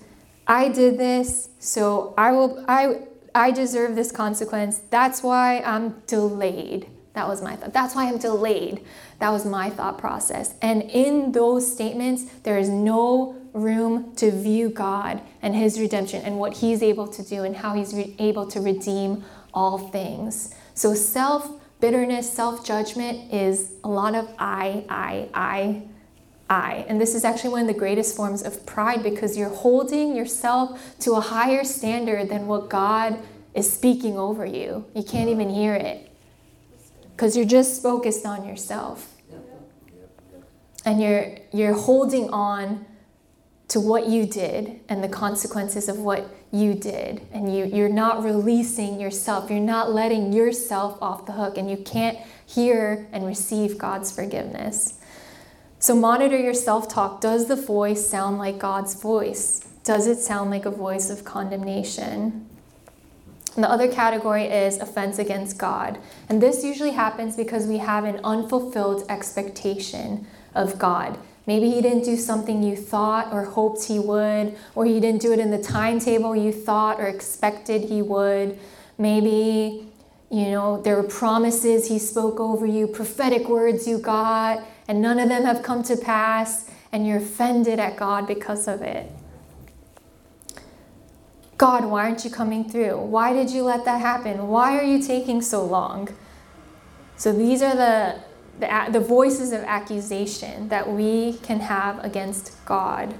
[0.47, 3.01] I did this, so I will I
[3.35, 4.81] I deserve this consequence.
[4.89, 6.87] That's why I'm delayed.
[7.13, 7.73] That was my thought.
[7.73, 8.83] That's why I'm delayed.
[9.19, 10.55] That was my thought process.
[10.63, 16.37] And in those statements, there is no room to view God and His redemption and
[16.37, 19.23] what He's able to do and how He's re- able to redeem
[19.53, 20.53] all things.
[20.73, 21.49] So, self
[21.79, 25.81] bitterness, self judgment is a lot of I, I, I,
[26.49, 26.85] I.
[26.87, 30.97] And this is actually one of the greatest forms of pride because you're holding yourself
[30.99, 33.19] to a higher standard than what God
[33.53, 34.85] is speaking over you.
[34.95, 36.09] You can't even hear it
[37.11, 39.09] because you're just focused on yourself.
[40.85, 42.85] And you're, you're holding on
[43.73, 47.19] to what you did and the consequences of what you did.
[47.31, 49.49] And you, you're not releasing yourself.
[49.49, 51.57] You're not letting yourself off the hook.
[51.57, 54.99] And you can't hear and receive God's forgiveness.
[55.79, 57.19] So monitor your self talk.
[57.19, 59.67] Does the voice sound like God's voice?
[59.83, 62.47] Does it sound like a voice of condemnation?
[63.55, 65.97] And the other category is offense against God.
[66.29, 71.17] And this usually happens because we have an unfulfilled expectation of God.
[71.45, 75.33] Maybe he didn't do something you thought or hoped he would, or he didn't do
[75.33, 78.57] it in the timetable you thought or expected he would.
[78.97, 79.87] Maybe,
[80.29, 85.19] you know, there were promises he spoke over you, prophetic words you got, and none
[85.19, 89.11] of them have come to pass, and you're offended at God because of it.
[91.57, 92.97] God, why aren't you coming through?
[92.97, 94.47] Why did you let that happen?
[94.47, 96.09] Why are you taking so long?
[97.15, 98.19] So these are the,
[98.59, 103.15] the, the voices of accusation that we can have against God.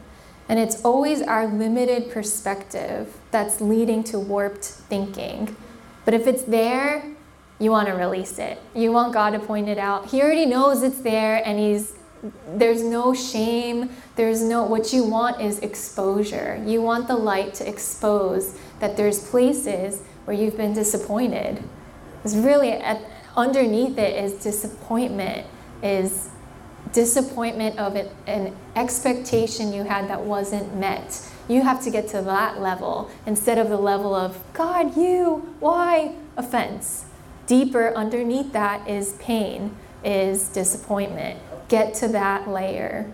[0.50, 5.56] And it's always our limited perspective that's leading to warped thinking.
[6.06, 7.04] But if it's there,
[7.60, 8.62] you want to release it.
[8.76, 10.10] You want God to point it out.
[10.10, 11.94] He already knows it's there and he's
[12.56, 13.90] there's no shame.
[14.16, 16.62] There's no, what you want is exposure.
[16.66, 21.62] You want the light to expose that there's places where you've been disappointed.
[22.24, 23.02] It's really, at,
[23.36, 25.48] underneath it is disappointment,
[25.82, 26.30] is
[26.92, 27.96] disappointment of
[28.28, 31.30] an, expectation you had that wasn't met.
[31.48, 36.16] You have to get to that level instead of the level of, God, you, why?
[36.38, 37.06] Offense.
[37.46, 41.40] Deeper underneath that is pain, is disappointment
[41.74, 43.12] get to that layer.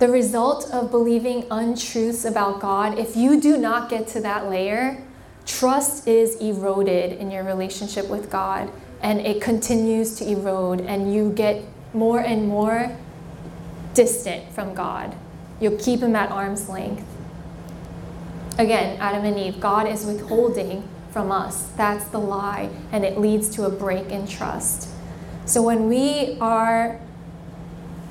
[0.00, 5.00] The result of believing untruths about God, if you do not get to that layer,
[5.46, 8.70] trust is eroded in your relationship with God
[9.00, 11.62] and it continues to erode and you get
[11.94, 12.94] more and more
[13.94, 15.14] distant from God.
[15.60, 17.06] You'll keep him at arm's length.
[18.58, 21.68] Again, Adam and Eve, God is withholding from us.
[21.76, 24.88] That's the lie, and it leads to a break in trust.
[25.44, 27.00] So when we are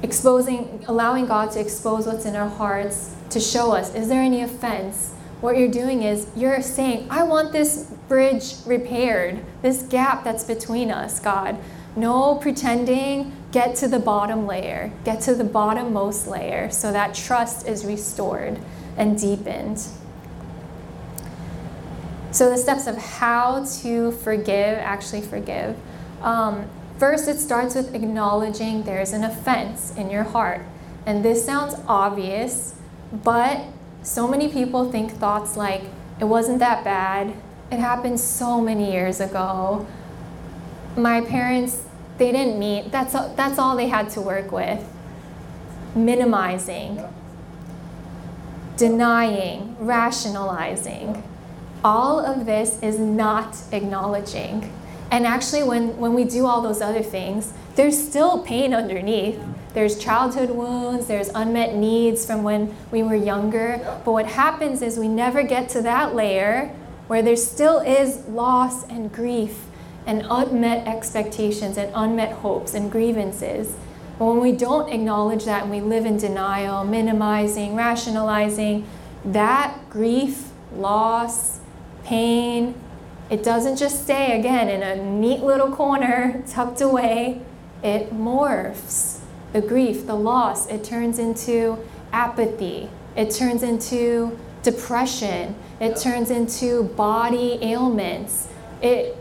[0.02, 4.42] exposing, allowing God to expose what's in our hearts, to show us, is there any
[4.42, 5.15] offense?
[5.42, 10.92] What you're doing is you're saying, I want this bridge repaired, this gap that's between
[10.92, 11.58] us, God.
[11.96, 17.68] No pretending, get to the bottom layer, get to the bottommost layer so that trust
[17.68, 18.60] is restored
[18.98, 19.86] and deepened.
[22.32, 25.78] So, the steps of how to forgive, actually forgive.
[26.22, 26.68] Um,
[26.98, 30.62] First, it starts with acknowledging there's an offense in your heart.
[31.06, 32.76] And this sounds obvious,
[33.12, 33.62] but
[34.06, 35.84] so many people think thoughts like,
[36.20, 37.34] it wasn't that bad,
[37.72, 39.86] it happened so many years ago.
[40.96, 41.84] My parents,
[42.18, 44.88] they didn't meet, that's, that's all they had to work with.
[45.96, 47.04] Minimizing,
[48.78, 51.24] denying, rationalizing.
[51.84, 54.72] All of this is not acknowledging
[55.12, 59.40] and actually, when, when we do all those other things, there's still pain underneath.
[59.76, 63.80] There's childhood wounds, there's unmet needs from when we were younger.
[64.06, 66.74] But what happens is we never get to that layer
[67.08, 69.66] where there still is loss and grief
[70.08, 73.76] and unmet expectations and unmet hopes and grievances.
[74.18, 78.88] But when we don't acknowledge that and we live in denial, minimizing, rationalizing,
[79.26, 81.60] that grief, loss,
[82.06, 82.76] pain,
[83.30, 87.42] it doesn't just stay again in a neat little corner tucked away,
[87.84, 89.20] it morphs.
[89.56, 91.80] The grief, the loss, it turns into
[92.12, 98.50] apathy, it turns into depression, it turns into body ailments.
[98.82, 99.16] It,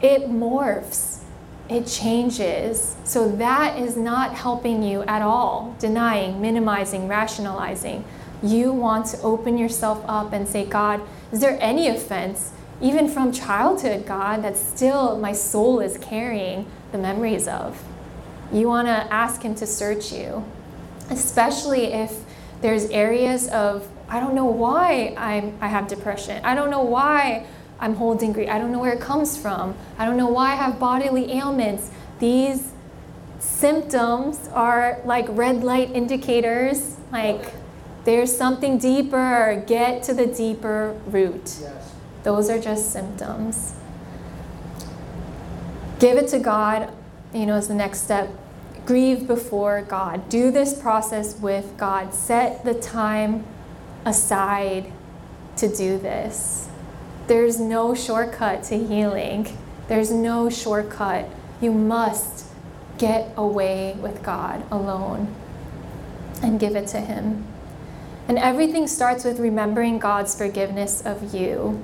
[0.00, 1.24] it morphs,
[1.68, 2.96] it changes.
[3.04, 8.06] So that is not helping you at all, denying, minimizing, rationalizing.
[8.42, 12.52] You want to open yourself up and say, God, is there any offense?
[12.80, 17.80] even from childhood, God, that still my soul is carrying the memories of.
[18.52, 20.44] You want to ask Him to search you,
[21.10, 22.20] especially if
[22.64, 26.42] There's areas of, I don't know why I'm, I have depression.
[26.46, 27.44] I don't know why
[27.78, 28.48] I'm holding grief.
[28.48, 29.76] I don't know where it comes from.
[29.98, 31.90] I don't know why I have bodily ailments.
[32.20, 32.72] These
[33.38, 37.52] symptoms are like red light indicators, like
[38.04, 39.62] there's something deeper.
[39.66, 41.58] Get to the deeper root.
[42.22, 43.74] Those are just symptoms.
[45.98, 46.90] Give it to God,
[47.34, 48.30] you know, as the next step.
[48.86, 50.28] Grieve before God.
[50.28, 52.14] Do this process with God.
[52.14, 53.44] Set the time
[54.04, 54.92] aside
[55.56, 56.68] to do this.
[57.26, 59.56] There's no shortcut to healing.
[59.88, 61.28] There's no shortcut.
[61.60, 62.46] You must
[62.98, 65.34] get away with God alone
[66.42, 67.46] and give it to Him.
[68.28, 71.82] And everything starts with remembering God's forgiveness of you.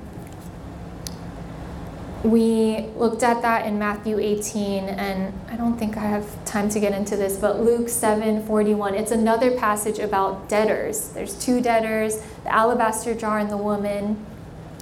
[2.23, 6.79] We looked at that in Matthew 18, and I don't think I have time to
[6.79, 8.93] get into this, but Luke 7 41.
[8.93, 11.09] It's another passage about debtors.
[11.09, 14.23] There's two debtors, the alabaster jar and the woman.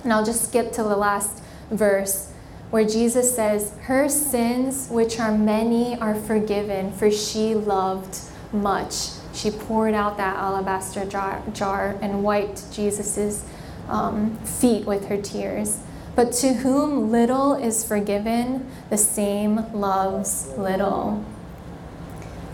[0.04, 2.34] And I'll just skip to the last verse
[2.72, 8.20] where Jesus says, Her sins, which are many, are forgiven, for she loved
[8.52, 9.12] much.
[9.34, 13.46] She poured out that alabaster jar, jar and wiped Jesus'
[13.88, 15.80] um, feet with her tears.
[16.20, 21.24] But to whom little is forgiven, the same loves little.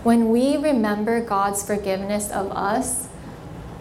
[0.04, 3.08] When we remember God's forgiveness of us,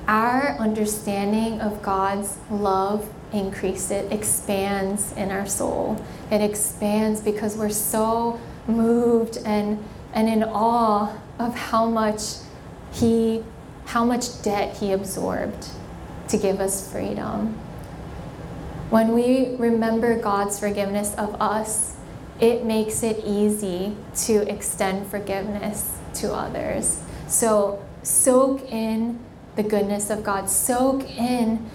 [0.07, 6.03] our understanding of God's love increases, it expands in our soul.
[6.31, 12.37] It expands because we're so moved and, and in awe of how much
[12.91, 13.43] he
[13.85, 15.67] how much debt he absorbed
[16.29, 17.59] to give us freedom.
[18.95, 21.97] When we remember God's forgiveness of us,
[22.39, 23.93] it makes it easy
[24.23, 27.03] to extend forgiveness to others.
[27.27, 29.19] So soak in
[29.57, 31.69] the goodness of God, soak in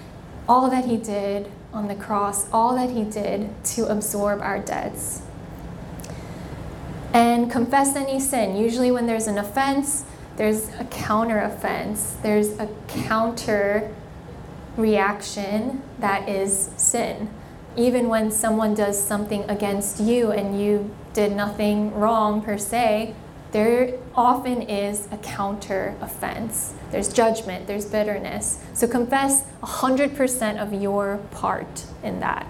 [0.48, 5.20] all that He did on the cross, all that He did to absorb our debts.
[7.12, 8.56] And confess any sin.
[8.56, 10.06] Usually, when there's an offense,
[10.36, 13.94] there's a counter offense, there's a counter
[14.76, 17.28] reaction that is sin.
[17.76, 23.14] Even when someone does something against you and you did nothing wrong per se,
[23.52, 26.74] there often is a counter offense.
[26.90, 28.62] There's judgment, there's bitterness.
[28.74, 32.46] So confess 100% of your part in that.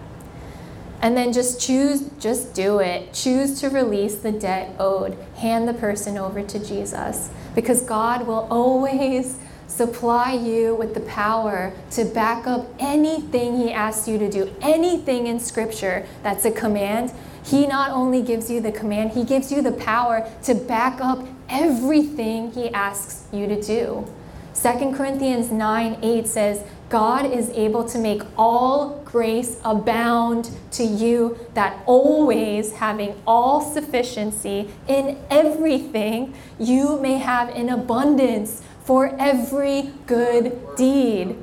[1.03, 3.14] And then just choose, just do it.
[3.14, 5.16] Choose to release the debt owed.
[5.37, 9.39] Hand the person over to Jesus because God will always
[9.81, 15.26] supply you with the power to back up anything He asks you to do, anything
[15.26, 17.11] in Scripture that's a command.
[17.43, 21.26] He not only gives you the command, He gives you the power to back up
[21.49, 24.05] everything He asks you to do.
[24.53, 31.39] 2 Corinthians 9 8 says, God is able to make all grace abound to you,
[31.55, 40.59] that always having all sufficiency in everything, you may have an abundance for every good
[40.76, 41.37] deed.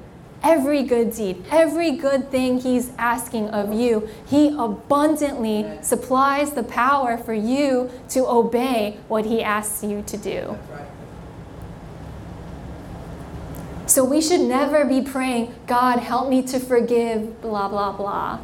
[0.44, 7.18] Every good deed, every good thing He's asking of you, He abundantly supplies the power
[7.18, 10.58] for you to obey what He asks you to do.
[13.88, 18.40] So we should never be praying, God, help me to forgive, blah, blah, blah.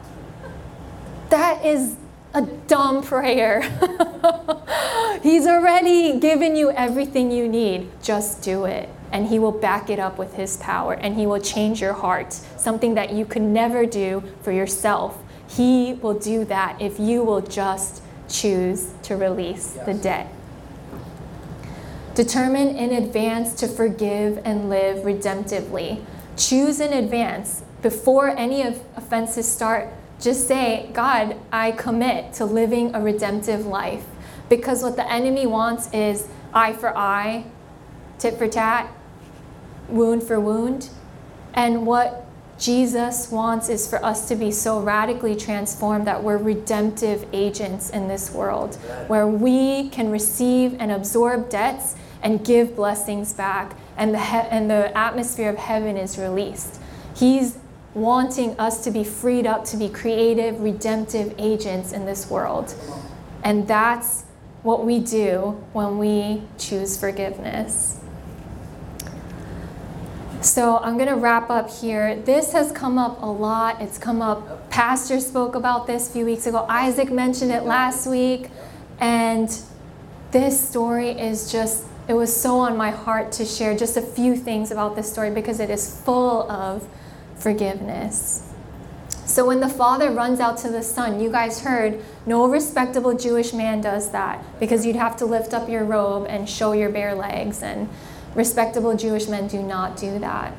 [1.29, 1.95] That is
[2.33, 3.61] a dumb prayer.
[5.23, 7.89] He's already given you everything you need.
[8.01, 8.89] Just do it.
[9.11, 12.33] And He will back it up with His power and He will change your heart,
[12.33, 15.17] something that you could never do for yourself.
[15.47, 19.85] He will do that if you will just choose to release yes.
[19.85, 20.33] the debt.
[22.15, 26.03] Determine in advance to forgive and live redemptively.
[26.37, 29.89] Choose in advance before any of offenses start.
[30.19, 34.05] Just say, God, I commit to living a redemptive life.
[34.49, 37.45] Because what the enemy wants is eye for eye,
[38.19, 38.89] tit for tat,
[39.89, 40.89] wound for wound.
[41.53, 42.25] And what
[42.59, 48.07] Jesus wants is for us to be so radically transformed that we're redemptive agents in
[48.07, 48.75] this world,
[49.07, 54.69] where we can receive and absorb debts and give blessings back, and the, he- and
[54.69, 56.79] the atmosphere of heaven is released.
[57.15, 57.57] He's
[57.93, 62.73] wanting us to be freed up to be creative, redemptive agents in this world.
[63.43, 64.23] And that's
[64.63, 67.99] what we do when we choose forgiveness.
[70.41, 72.15] So I'm going to wrap up here.
[72.17, 73.81] This has come up a lot.
[73.81, 76.65] It's come up, Pastor spoke about this a few weeks ago.
[76.67, 78.49] Isaac mentioned it last week.
[78.99, 79.49] And
[80.31, 84.35] this story is just it was so on my heart to share just a few
[84.35, 86.85] things about this story because it is full of
[87.43, 88.49] forgiveness.
[89.25, 93.53] So when the father runs out to the son, you guys heard no respectable Jewish
[93.53, 97.15] man does that because you'd have to lift up your robe and show your bare
[97.15, 97.89] legs, and
[98.35, 100.53] respectable Jewish men do not do that.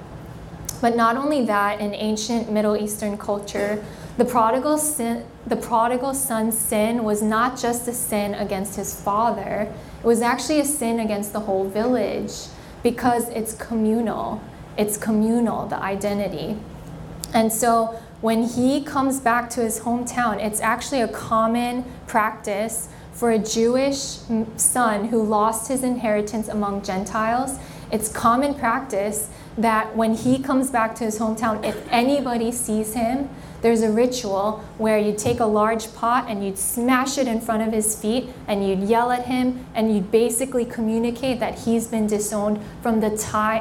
[0.80, 3.82] But not only that, in ancient Middle Eastern culture,
[4.16, 9.72] the prodigal, sin, the prodigal son's sin was not just a sin against his father,
[10.02, 12.32] it was actually a sin against the whole village
[12.82, 14.42] because it's communal.
[14.76, 16.58] It's communal, the identity.
[17.34, 23.32] And so when he comes back to his hometown, it's actually a common practice for
[23.32, 24.18] a Jewish
[24.56, 27.58] son who lost his inheritance among Gentiles.
[27.92, 29.28] It's common practice
[29.58, 33.28] that when he comes back to his hometown, if anybody sees him,
[33.62, 37.62] there's a ritual where you take a large pot and you'd smash it in front
[37.62, 42.06] of his feet and you'd yell at him and you'd basically communicate that he's been
[42.06, 43.12] disowned from the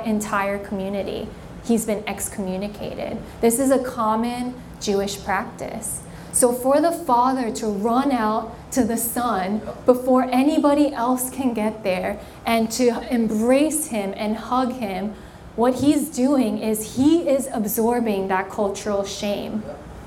[0.05, 1.27] entire community
[1.63, 3.17] he's been excommunicated.
[3.41, 6.01] This is a common Jewish practice.
[6.31, 11.83] So, for the father to run out to the son before anybody else can get
[11.83, 15.13] there and to embrace him and hug him,
[15.55, 19.63] what he's doing is he is absorbing that cultural shame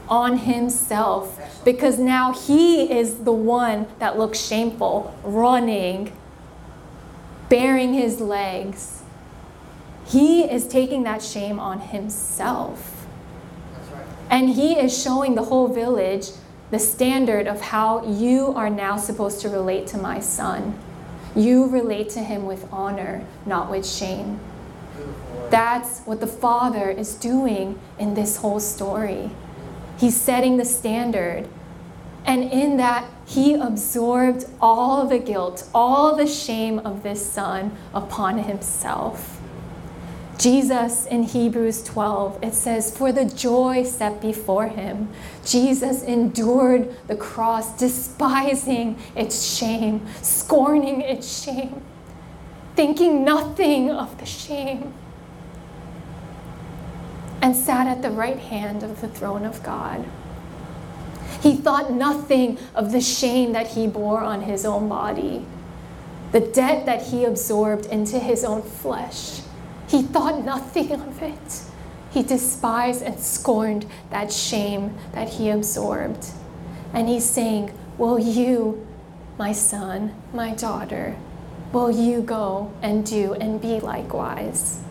[0.08, 6.12] on himself because now he is the one that looks shameful, running,
[7.48, 8.95] baring his legs
[10.06, 13.06] he is taking that shame on himself.
[14.30, 16.30] And he is showing the whole village
[16.70, 20.78] the standard of how you are now supposed to relate to my son.
[21.34, 24.40] You relate to him with honor, not with shame.
[25.50, 29.30] That's what the father is doing in this whole story.
[29.98, 31.48] He's setting the standard.
[32.24, 38.38] And in that, he absorbed all the guilt, all the shame of this son upon
[38.38, 39.35] himself.
[40.38, 45.08] Jesus in Hebrews 12, it says, For the joy set before him,
[45.46, 51.80] Jesus endured the cross, despising its shame, scorning its shame,
[52.74, 54.92] thinking nothing of the shame,
[57.40, 60.04] and sat at the right hand of the throne of God.
[61.40, 65.46] He thought nothing of the shame that he bore on his own body,
[66.32, 69.40] the debt that he absorbed into his own flesh
[69.88, 71.62] he thought nothing of it.
[72.10, 76.26] He despised and scorned that shame that he absorbed.
[76.92, 78.86] And he's saying, Will you,
[79.38, 81.16] my son, my daughter,
[81.72, 84.82] will you go and do and be likewise?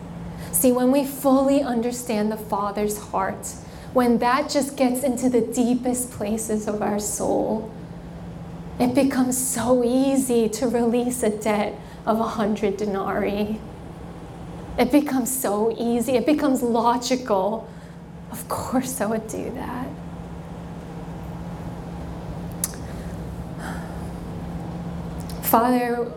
[0.52, 3.46] See, when we fully understand the Father's heart,
[3.92, 7.70] when that just gets into the deepest places of our soul,
[8.78, 11.74] it becomes so easy to release a debt
[12.04, 13.58] of a hundred denarii
[14.78, 17.68] it becomes so easy, it becomes logical.
[18.30, 19.88] Of course, I would do that.
[25.42, 26.12] Father,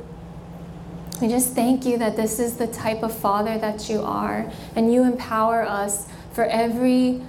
[1.22, 4.94] we just thank you that this is the type of Father that you are, and
[4.94, 7.22] you empower us for every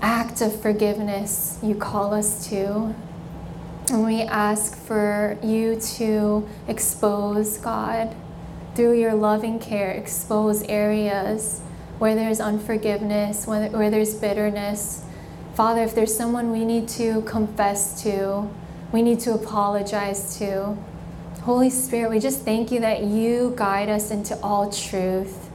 [0.00, 2.94] act of forgiveness you call us to.
[3.90, 8.14] And we ask for you to expose, God,
[8.74, 11.60] through your loving care, expose areas
[11.98, 15.04] where there's unforgiveness, where, where there's bitterness.
[15.54, 18.48] Father, if there's someone we need to confess to,
[18.90, 20.76] we need to apologize to.
[21.42, 25.50] Holy Spirit, we just thank you that you guide us into all truth.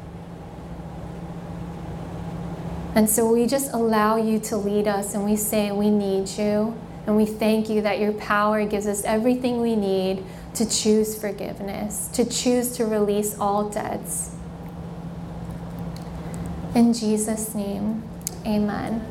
[2.93, 6.75] And so we just allow you to lead us and we say, We need you.
[7.05, 10.25] And we thank you that your power gives us everything we need
[10.57, 14.31] to choose forgiveness, to choose to release all debts.
[16.73, 18.03] In Jesus' name,
[18.45, 19.05] amen.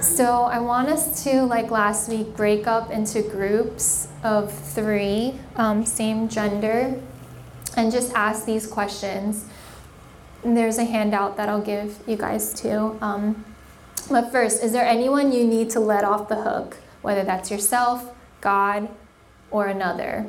[0.00, 5.84] So I want us to, like last week, break up into groups of three, um,
[5.84, 7.00] same gender,
[7.76, 9.44] and just ask these questions.
[10.44, 12.98] And there's a handout that I'll give you guys too.
[13.00, 13.44] Um,
[14.10, 18.12] but first, is there anyone you need to let off the hook, whether that's yourself,
[18.40, 18.88] God,
[19.50, 20.26] or another?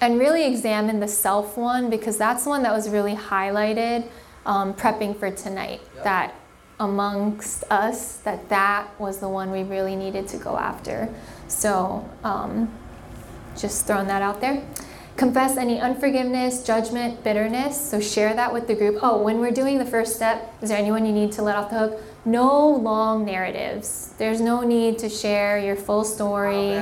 [0.00, 4.08] And really examine the self one because that's the one that was really highlighted
[4.46, 5.80] um, prepping for tonight.
[5.96, 6.04] Yep.
[6.04, 6.34] that
[6.80, 11.12] amongst us that that was the one we really needed to go after.
[11.48, 12.72] So um,
[13.56, 14.64] just throwing that out there.
[15.16, 17.90] Confess any unforgiveness judgment bitterness.
[17.90, 19.00] So share that with the group.
[19.02, 21.70] Oh when we're doing the first step is there anyone you need to let off
[21.70, 24.12] the hook no long narratives.
[24.18, 26.72] There's no need to share your full story.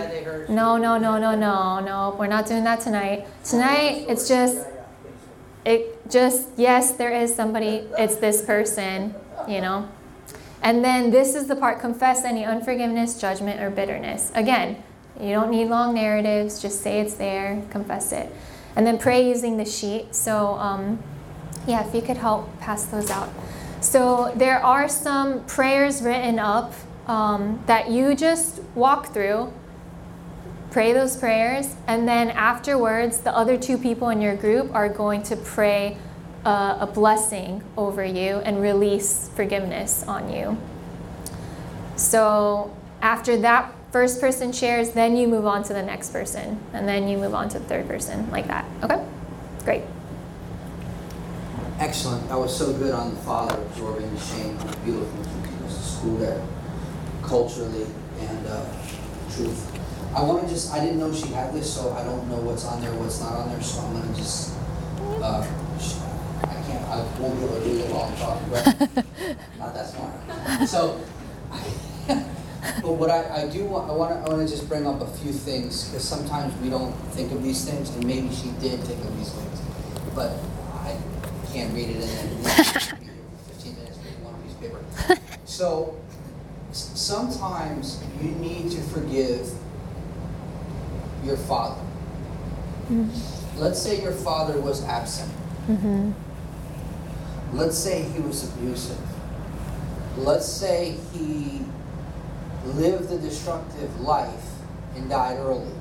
[0.49, 2.16] No, no, no, no, no, no.
[2.18, 3.26] We're not doing that tonight.
[3.45, 4.66] Tonight, it's just
[5.66, 9.12] it just, yes, there is somebody, it's this person,
[9.49, 9.89] you know.
[10.62, 14.30] And then this is the part confess any unforgiveness, judgment, or bitterness.
[14.37, 14.80] Again,
[15.20, 18.32] you don't need long narratives, just say it's there, confess it.
[18.76, 20.14] And then pray using the sheet.
[20.14, 21.03] So, um,
[21.66, 23.30] yeah, if you could help pass those out.
[23.87, 26.72] So, there are some prayers written up
[27.07, 29.53] um, that you just walk through
[30.76, 35.22] pray those prayers, and then afterwards, the other two people in your group are going
[35.22, 35.97] to pray
[36.45, 40.59] uh, a blessing over you and release forgiveness on you.
[41.97, 46.87] So after that first person shares, then you move on to the next person, and
[46.87, 48.66] then you move on to the third person, like that.
[48.82, 49.03] Okay?
[49.64, 49.82] Great.
[51.79, 52.27] Excellent.
[52.29, 54.57] That was so good on the father absorbing the shame.
[54.83, 55.20] Beautiful.
[55.20, 56.43] It was a school there,
[57.22, 57.87] culturally
[58.18, 58.64] and uh,
[59.31, 59.72] truth.
[60.14, 62.64] I want to just, I didn't know she had this, so I don't know what's
[62.64, 64.57] on there, what's not on there, so I'm going to just,
[65.20, 65.47] uh,
[66.43, 69.87] I can't, I won't be able to read it while I'm talking, but not that
[69.91, 70.66] smart.
[70.66, 70.99] So,
[72.81, 75.03] but what I, I do want, I want to, I want to just bring up
[75.03, 78.81] a few things, because sometimes we don't think of these things, and maybe she did
[78.81, 79.61] think of these things,
[80.14, 80.41] but
[81.57, 82.02] can't read it in.
[82.44, 85.20] 15 minutes reading one piece of paper.
[85.46, 85.96] So,
[86.72, 89.50] sometimes you need to forgive
[91.24, 91.80] your father.
[92.90, 93.59] Mm-hmm.
[93.59, 95.32] Let's say your father was absent.
[95.66, 96.12] Mm-hmm.
[97.57, 99.00] Let's say he was abusive.
[100.18, 101.62] Let's say he
[102.66, 104.44] lived a destructive life
[104.94, 105.72] and died early.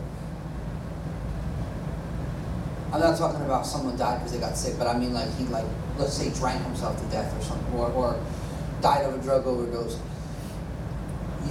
[2.96, 5.44] I'm not talking about someone died because they got sick, but I mean like he
[5.48, 5.66] like
[5.98, 8.18] let's say drank himself to death or something, or, or
[8.80, 10.00] died of a drug overdose.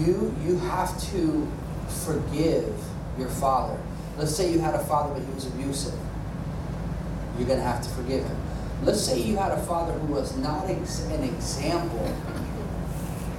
[0.00, 1.46] You you have to
[2.06, 2.74] forgive
[3.18, 3.78] your father.
[4.16, 5.98] Let's say you had a father, but he was abusive.
[7.36, 8.36] You're going to have to forgive him.
[8.82, 12.14] Let's say you had a father who was not ex- an example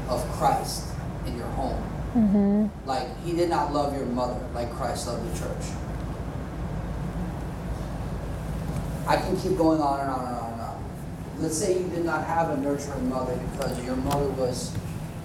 [0.09, 0.89] of Christ
[1.25, 1.81] in your home.
[2.13, 2.87] Mm-hmm.
[2.87, 5.65] Like, he did not love your mother like Christ loved the church.
[9.07, 10.83] I can keep going on and on and on and on.
[11.39, 14.75] Let's say you did not have a nurturing mother because your mother was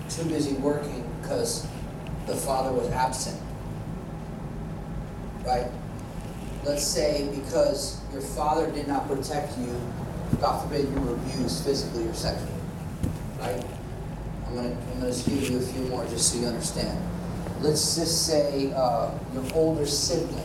[0.09, 1.67] too busy working because
[2.27, 3.41] the father was absent
[5.45, 5.67] right?
[6.65, 9.81] Let's say because your father did not protect you,
[10.41, 12.53] God forbid you were abused physically or sexually,
[13.39, 13.65] right?
[14.47, 16.99] I'm gonna, I'm gonna give you a few more just so you understand.
[17.61, 20.45] Let's just say uh, your older sibling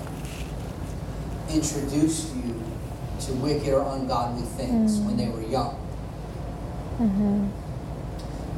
[1.50, 2.35] introduced
[3.26, 5.08] to wicked or ungodly things mm-hmm.
[5.08, 5.76] when they were young.
[7.00, 7.50] Mm-hmm.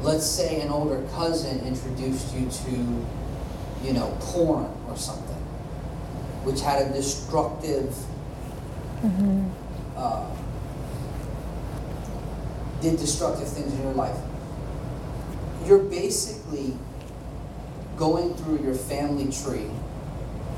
[0.02, 5.38] Let's say an older cousin introduced you to, you know, porn or something
[6.48, 7.94] which had a destructive,
[9.02, 9.46] mm-hmm.
[9.96, 10.24] uh,
[12.80, 14.16] did destructive things in your life.
[15.66, 16.74] You're basically
[17.98, 19.68] going through your family tree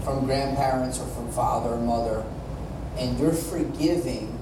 [0.04, 2.24] from grandparents or from father or mother,
[3.00, 4.38] and you're forgiving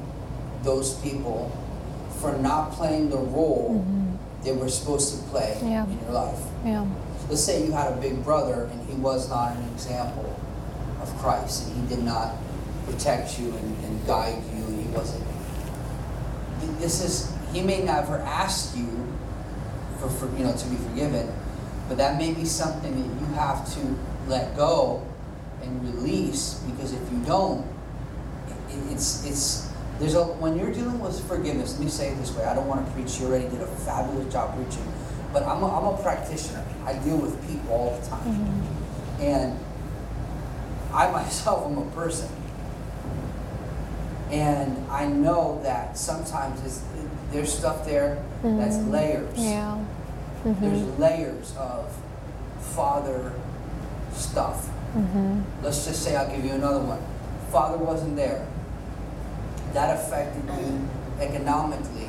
[0.62, 1.50] those people
[2.20, 4.44] for not playing the role mm-hmm.
[4.44, 5.86] they were supposed to play yeah.
[5.86, 6.42] in your life.
[6.64, 6.86] Yeah.
[7.28, 10.38] Let's say you had a big brother and he was not an example
[11.00, 12.34] of Christ, and He did not
[12.86, 15.24] protect you and, and guide you, and He wasn't.
[16.78, 18.88] This is He may never ask you
[19.98, 21.32] for, for you know to be forgiven,
[21.88, 25.06] but that may be something that you have to let go
[25.62, 27.66] and release because if you don't,
[28.90, 31.72] it's it's there's a when you're dealing with forgiveness.
[31.74, 33.20] Let me say it this way: I don't want to preach.
[33.20, 34.86] You already did a fabulous job preaching,
[35.32, 36.64] but I'm a, I'm a practitioner.
[36.84, 39.22] I deal with people all the time, mm-hmm.
[39.22, 39.58] and
[40.92, 42.28] I myself am a person.
[44.30, 46.82] And I know that sometimes
[47.32, 48.58] there's stuff there mm-hmm.
[48.58, 49.38] that's layers.
[49.38, 49.84] Yeah.
[50.44, 50.60] Mm-hmm.
[50.60, 51.90] There's layers of
[52.60, 53.32] father
[54.12, 54.66] stuff.
[54.94, 55.42] Mm-hmm.
[55.62, 57.00] Let's just say I'll give you another one.
[57.50, 58.46] Father wasn't there.
[59.72, 60.88] That affected you
[61.20, 62.08] economically.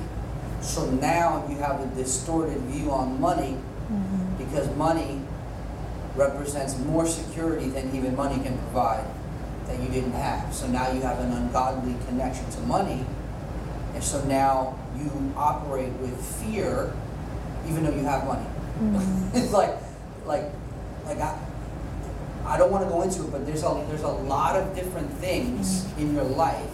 [0.62, 3.58] So now you have a distorted view on money
[3.92, 4.36] mm-hmm.
[4.38, 5.22] because money
[6.16, 9.06] represents more security than even money can provide
[9.68, 10.54] that you didn't have.
[10.54, 13.06] So now you have an ungodly connection to money.
[13.94, 16.94] And so now you operate with fear
[17.68, 18.46] even though you have money.
[18.80, 19.30] Mm-hmm.
[19.38, 19.76] it's like
[20.26, 20.46] like
[21.06, 21.38] like I
[22.46, 25.12] I don't want to go into it, but there's a there's a lot of different
[25.14, 26.02] things mm-hmm.
[26.02, 26.72] in your life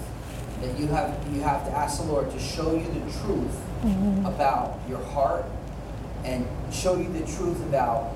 [0.61, 4.25] that you have you have to ask the Lord to show you the truth mm-hmm.
[4.25, 5.45] about your heart
[6.23, 8.15] and show you the truth about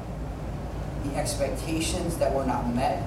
[1.04, 3.04] the expectations that were not met,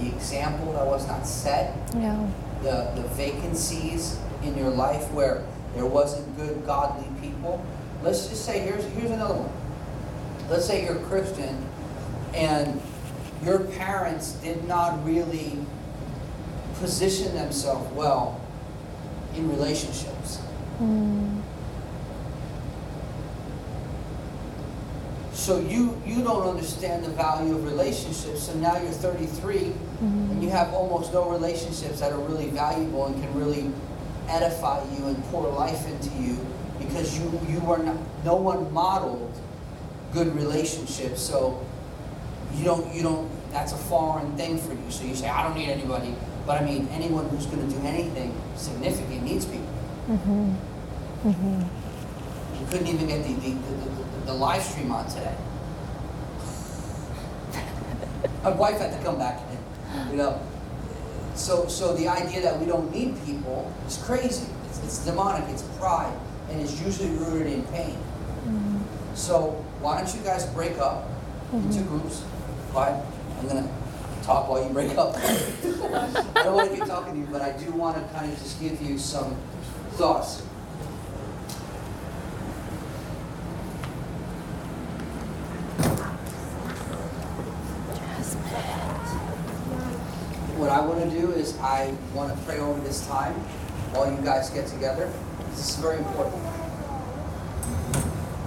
[0.00, 2.28] the example that was not set, yeah.
[2.62, 7.64] the, the vacancies in your life where there wasn't good, godly people.
[8.02, 10.50] Let's just say, here's, here's another one.
[10.50, 11.64] Let's say you're a Christian
[12.34, 12.80] and
[13.44, 15.58] your parents did not really
[16.78, 18.41] position themselves well
[19.36, 20.40] in relationships.
[25.32, 28.44] So you you don't understand the value of relationships.
[28.44, 33.14] So now you're 33 and you have almost no relationships that are really valuable and
[33.20, 33.70] can really
[34.28, 36.38] edify you and pour life into you
[36.78, 39.32] because you you were not no one modeled
[40.12, 41.20] good relationships.
[41.22, 41.64] So
[42.54, 44.90] you don't you don't that's a foreign thing for you.
[44.90, 46.14] So you say I don't need anybody,
[46.46, 49.66] but I mean anyone who's going to do anything significant needs people.
[50.08, 50.54] Mm-hmm.
[51.28, 51.62] Mm-hmm.
[52.60, 55.34] You couldn't even get the, the, the, the, live stream on today.
[58.42, 60.40] My wife had to come back in, you know.
[61.34, 64.46] So, so the idea that we don't need people is crazy.
[64.66, 65.48] It's, it's demonic.
[65.48, 66.12] It's pride,
[66.50, 67.94] and it's usually rooted in pain.
[67.94, 68.78] Mm-hmm.
[69.14, 71.08] So why don't you guys break up
[71.52, 72.24] into groups?
[72.72, 73.04] But
[73.38, 73.68] I'm gonna
[74.22, 75.16] talk while you break up.
[75.16, 78.38] I don't want to keep talking to you, but I do want to kind of
[78.38, 79.36] just give you some
[79.92, 80.40] thoughts.
[90.58, 93.34] What I want to do is I want to pray over this time
[93.92, 95.12] while you guys get together.
[95.50, 96.42] This is very important.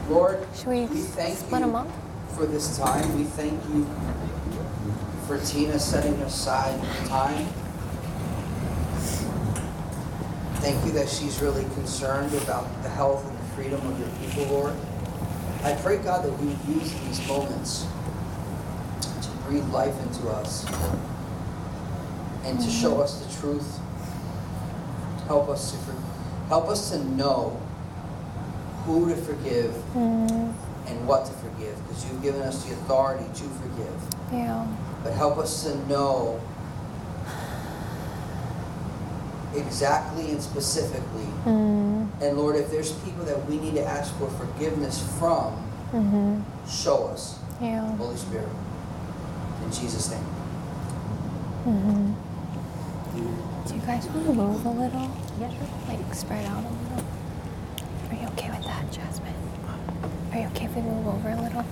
[0.10, 1.92] Lord, Should we we thank split you
[2.36, 3.18] for this time.
[3.18, 3.86] We thank you
[5.28, 7.48] for Tina setting aside time.
[10.62, 14.46] Thank you that she's really concerned about the health and the freedom of your people,
[14.54, 14.74] Lord.
[15.64, 17.88] I pray, God, that we would use these moments
[19.02, 20.66] to breathe life into us
[22.44, 23.80] and to show us the truth.
[25.28, 25.78] Help us to
[26.48, 27.60] help us to know
[28.84, 30.54] who to forgive mm.
[30.88, 34.02] and what to forgive, because you've given us the authority to forgive.
[34.32, 34.68] Yeah.
[35.06, 36.42] But help us to know
[39.54, 41.30] exactly and specifically.
[41.46, 42.24] Mm-hmm.
[42.24, 45.54] And Lord, if there's people that we need to ask for forgiveness from,
[45.94, 46.42] mm-hmm.
[46.68, 47.96] show us, Yeah.
[47.98, 48.50] Holy Spirit.
[49.64, 50.26] In Jesus' name.
[51.66, 52.14] Mm-hmm.
[53.68, 55.12] Do you guys want to move a little?
[55.40, 55.68] Yeah, sure.
[55.88, 57.06] Like spread out a little.
[58.10, 59.34] Are you okay with that, Jasmine?
[60.32, 61.64] Are you okay if we move over a little?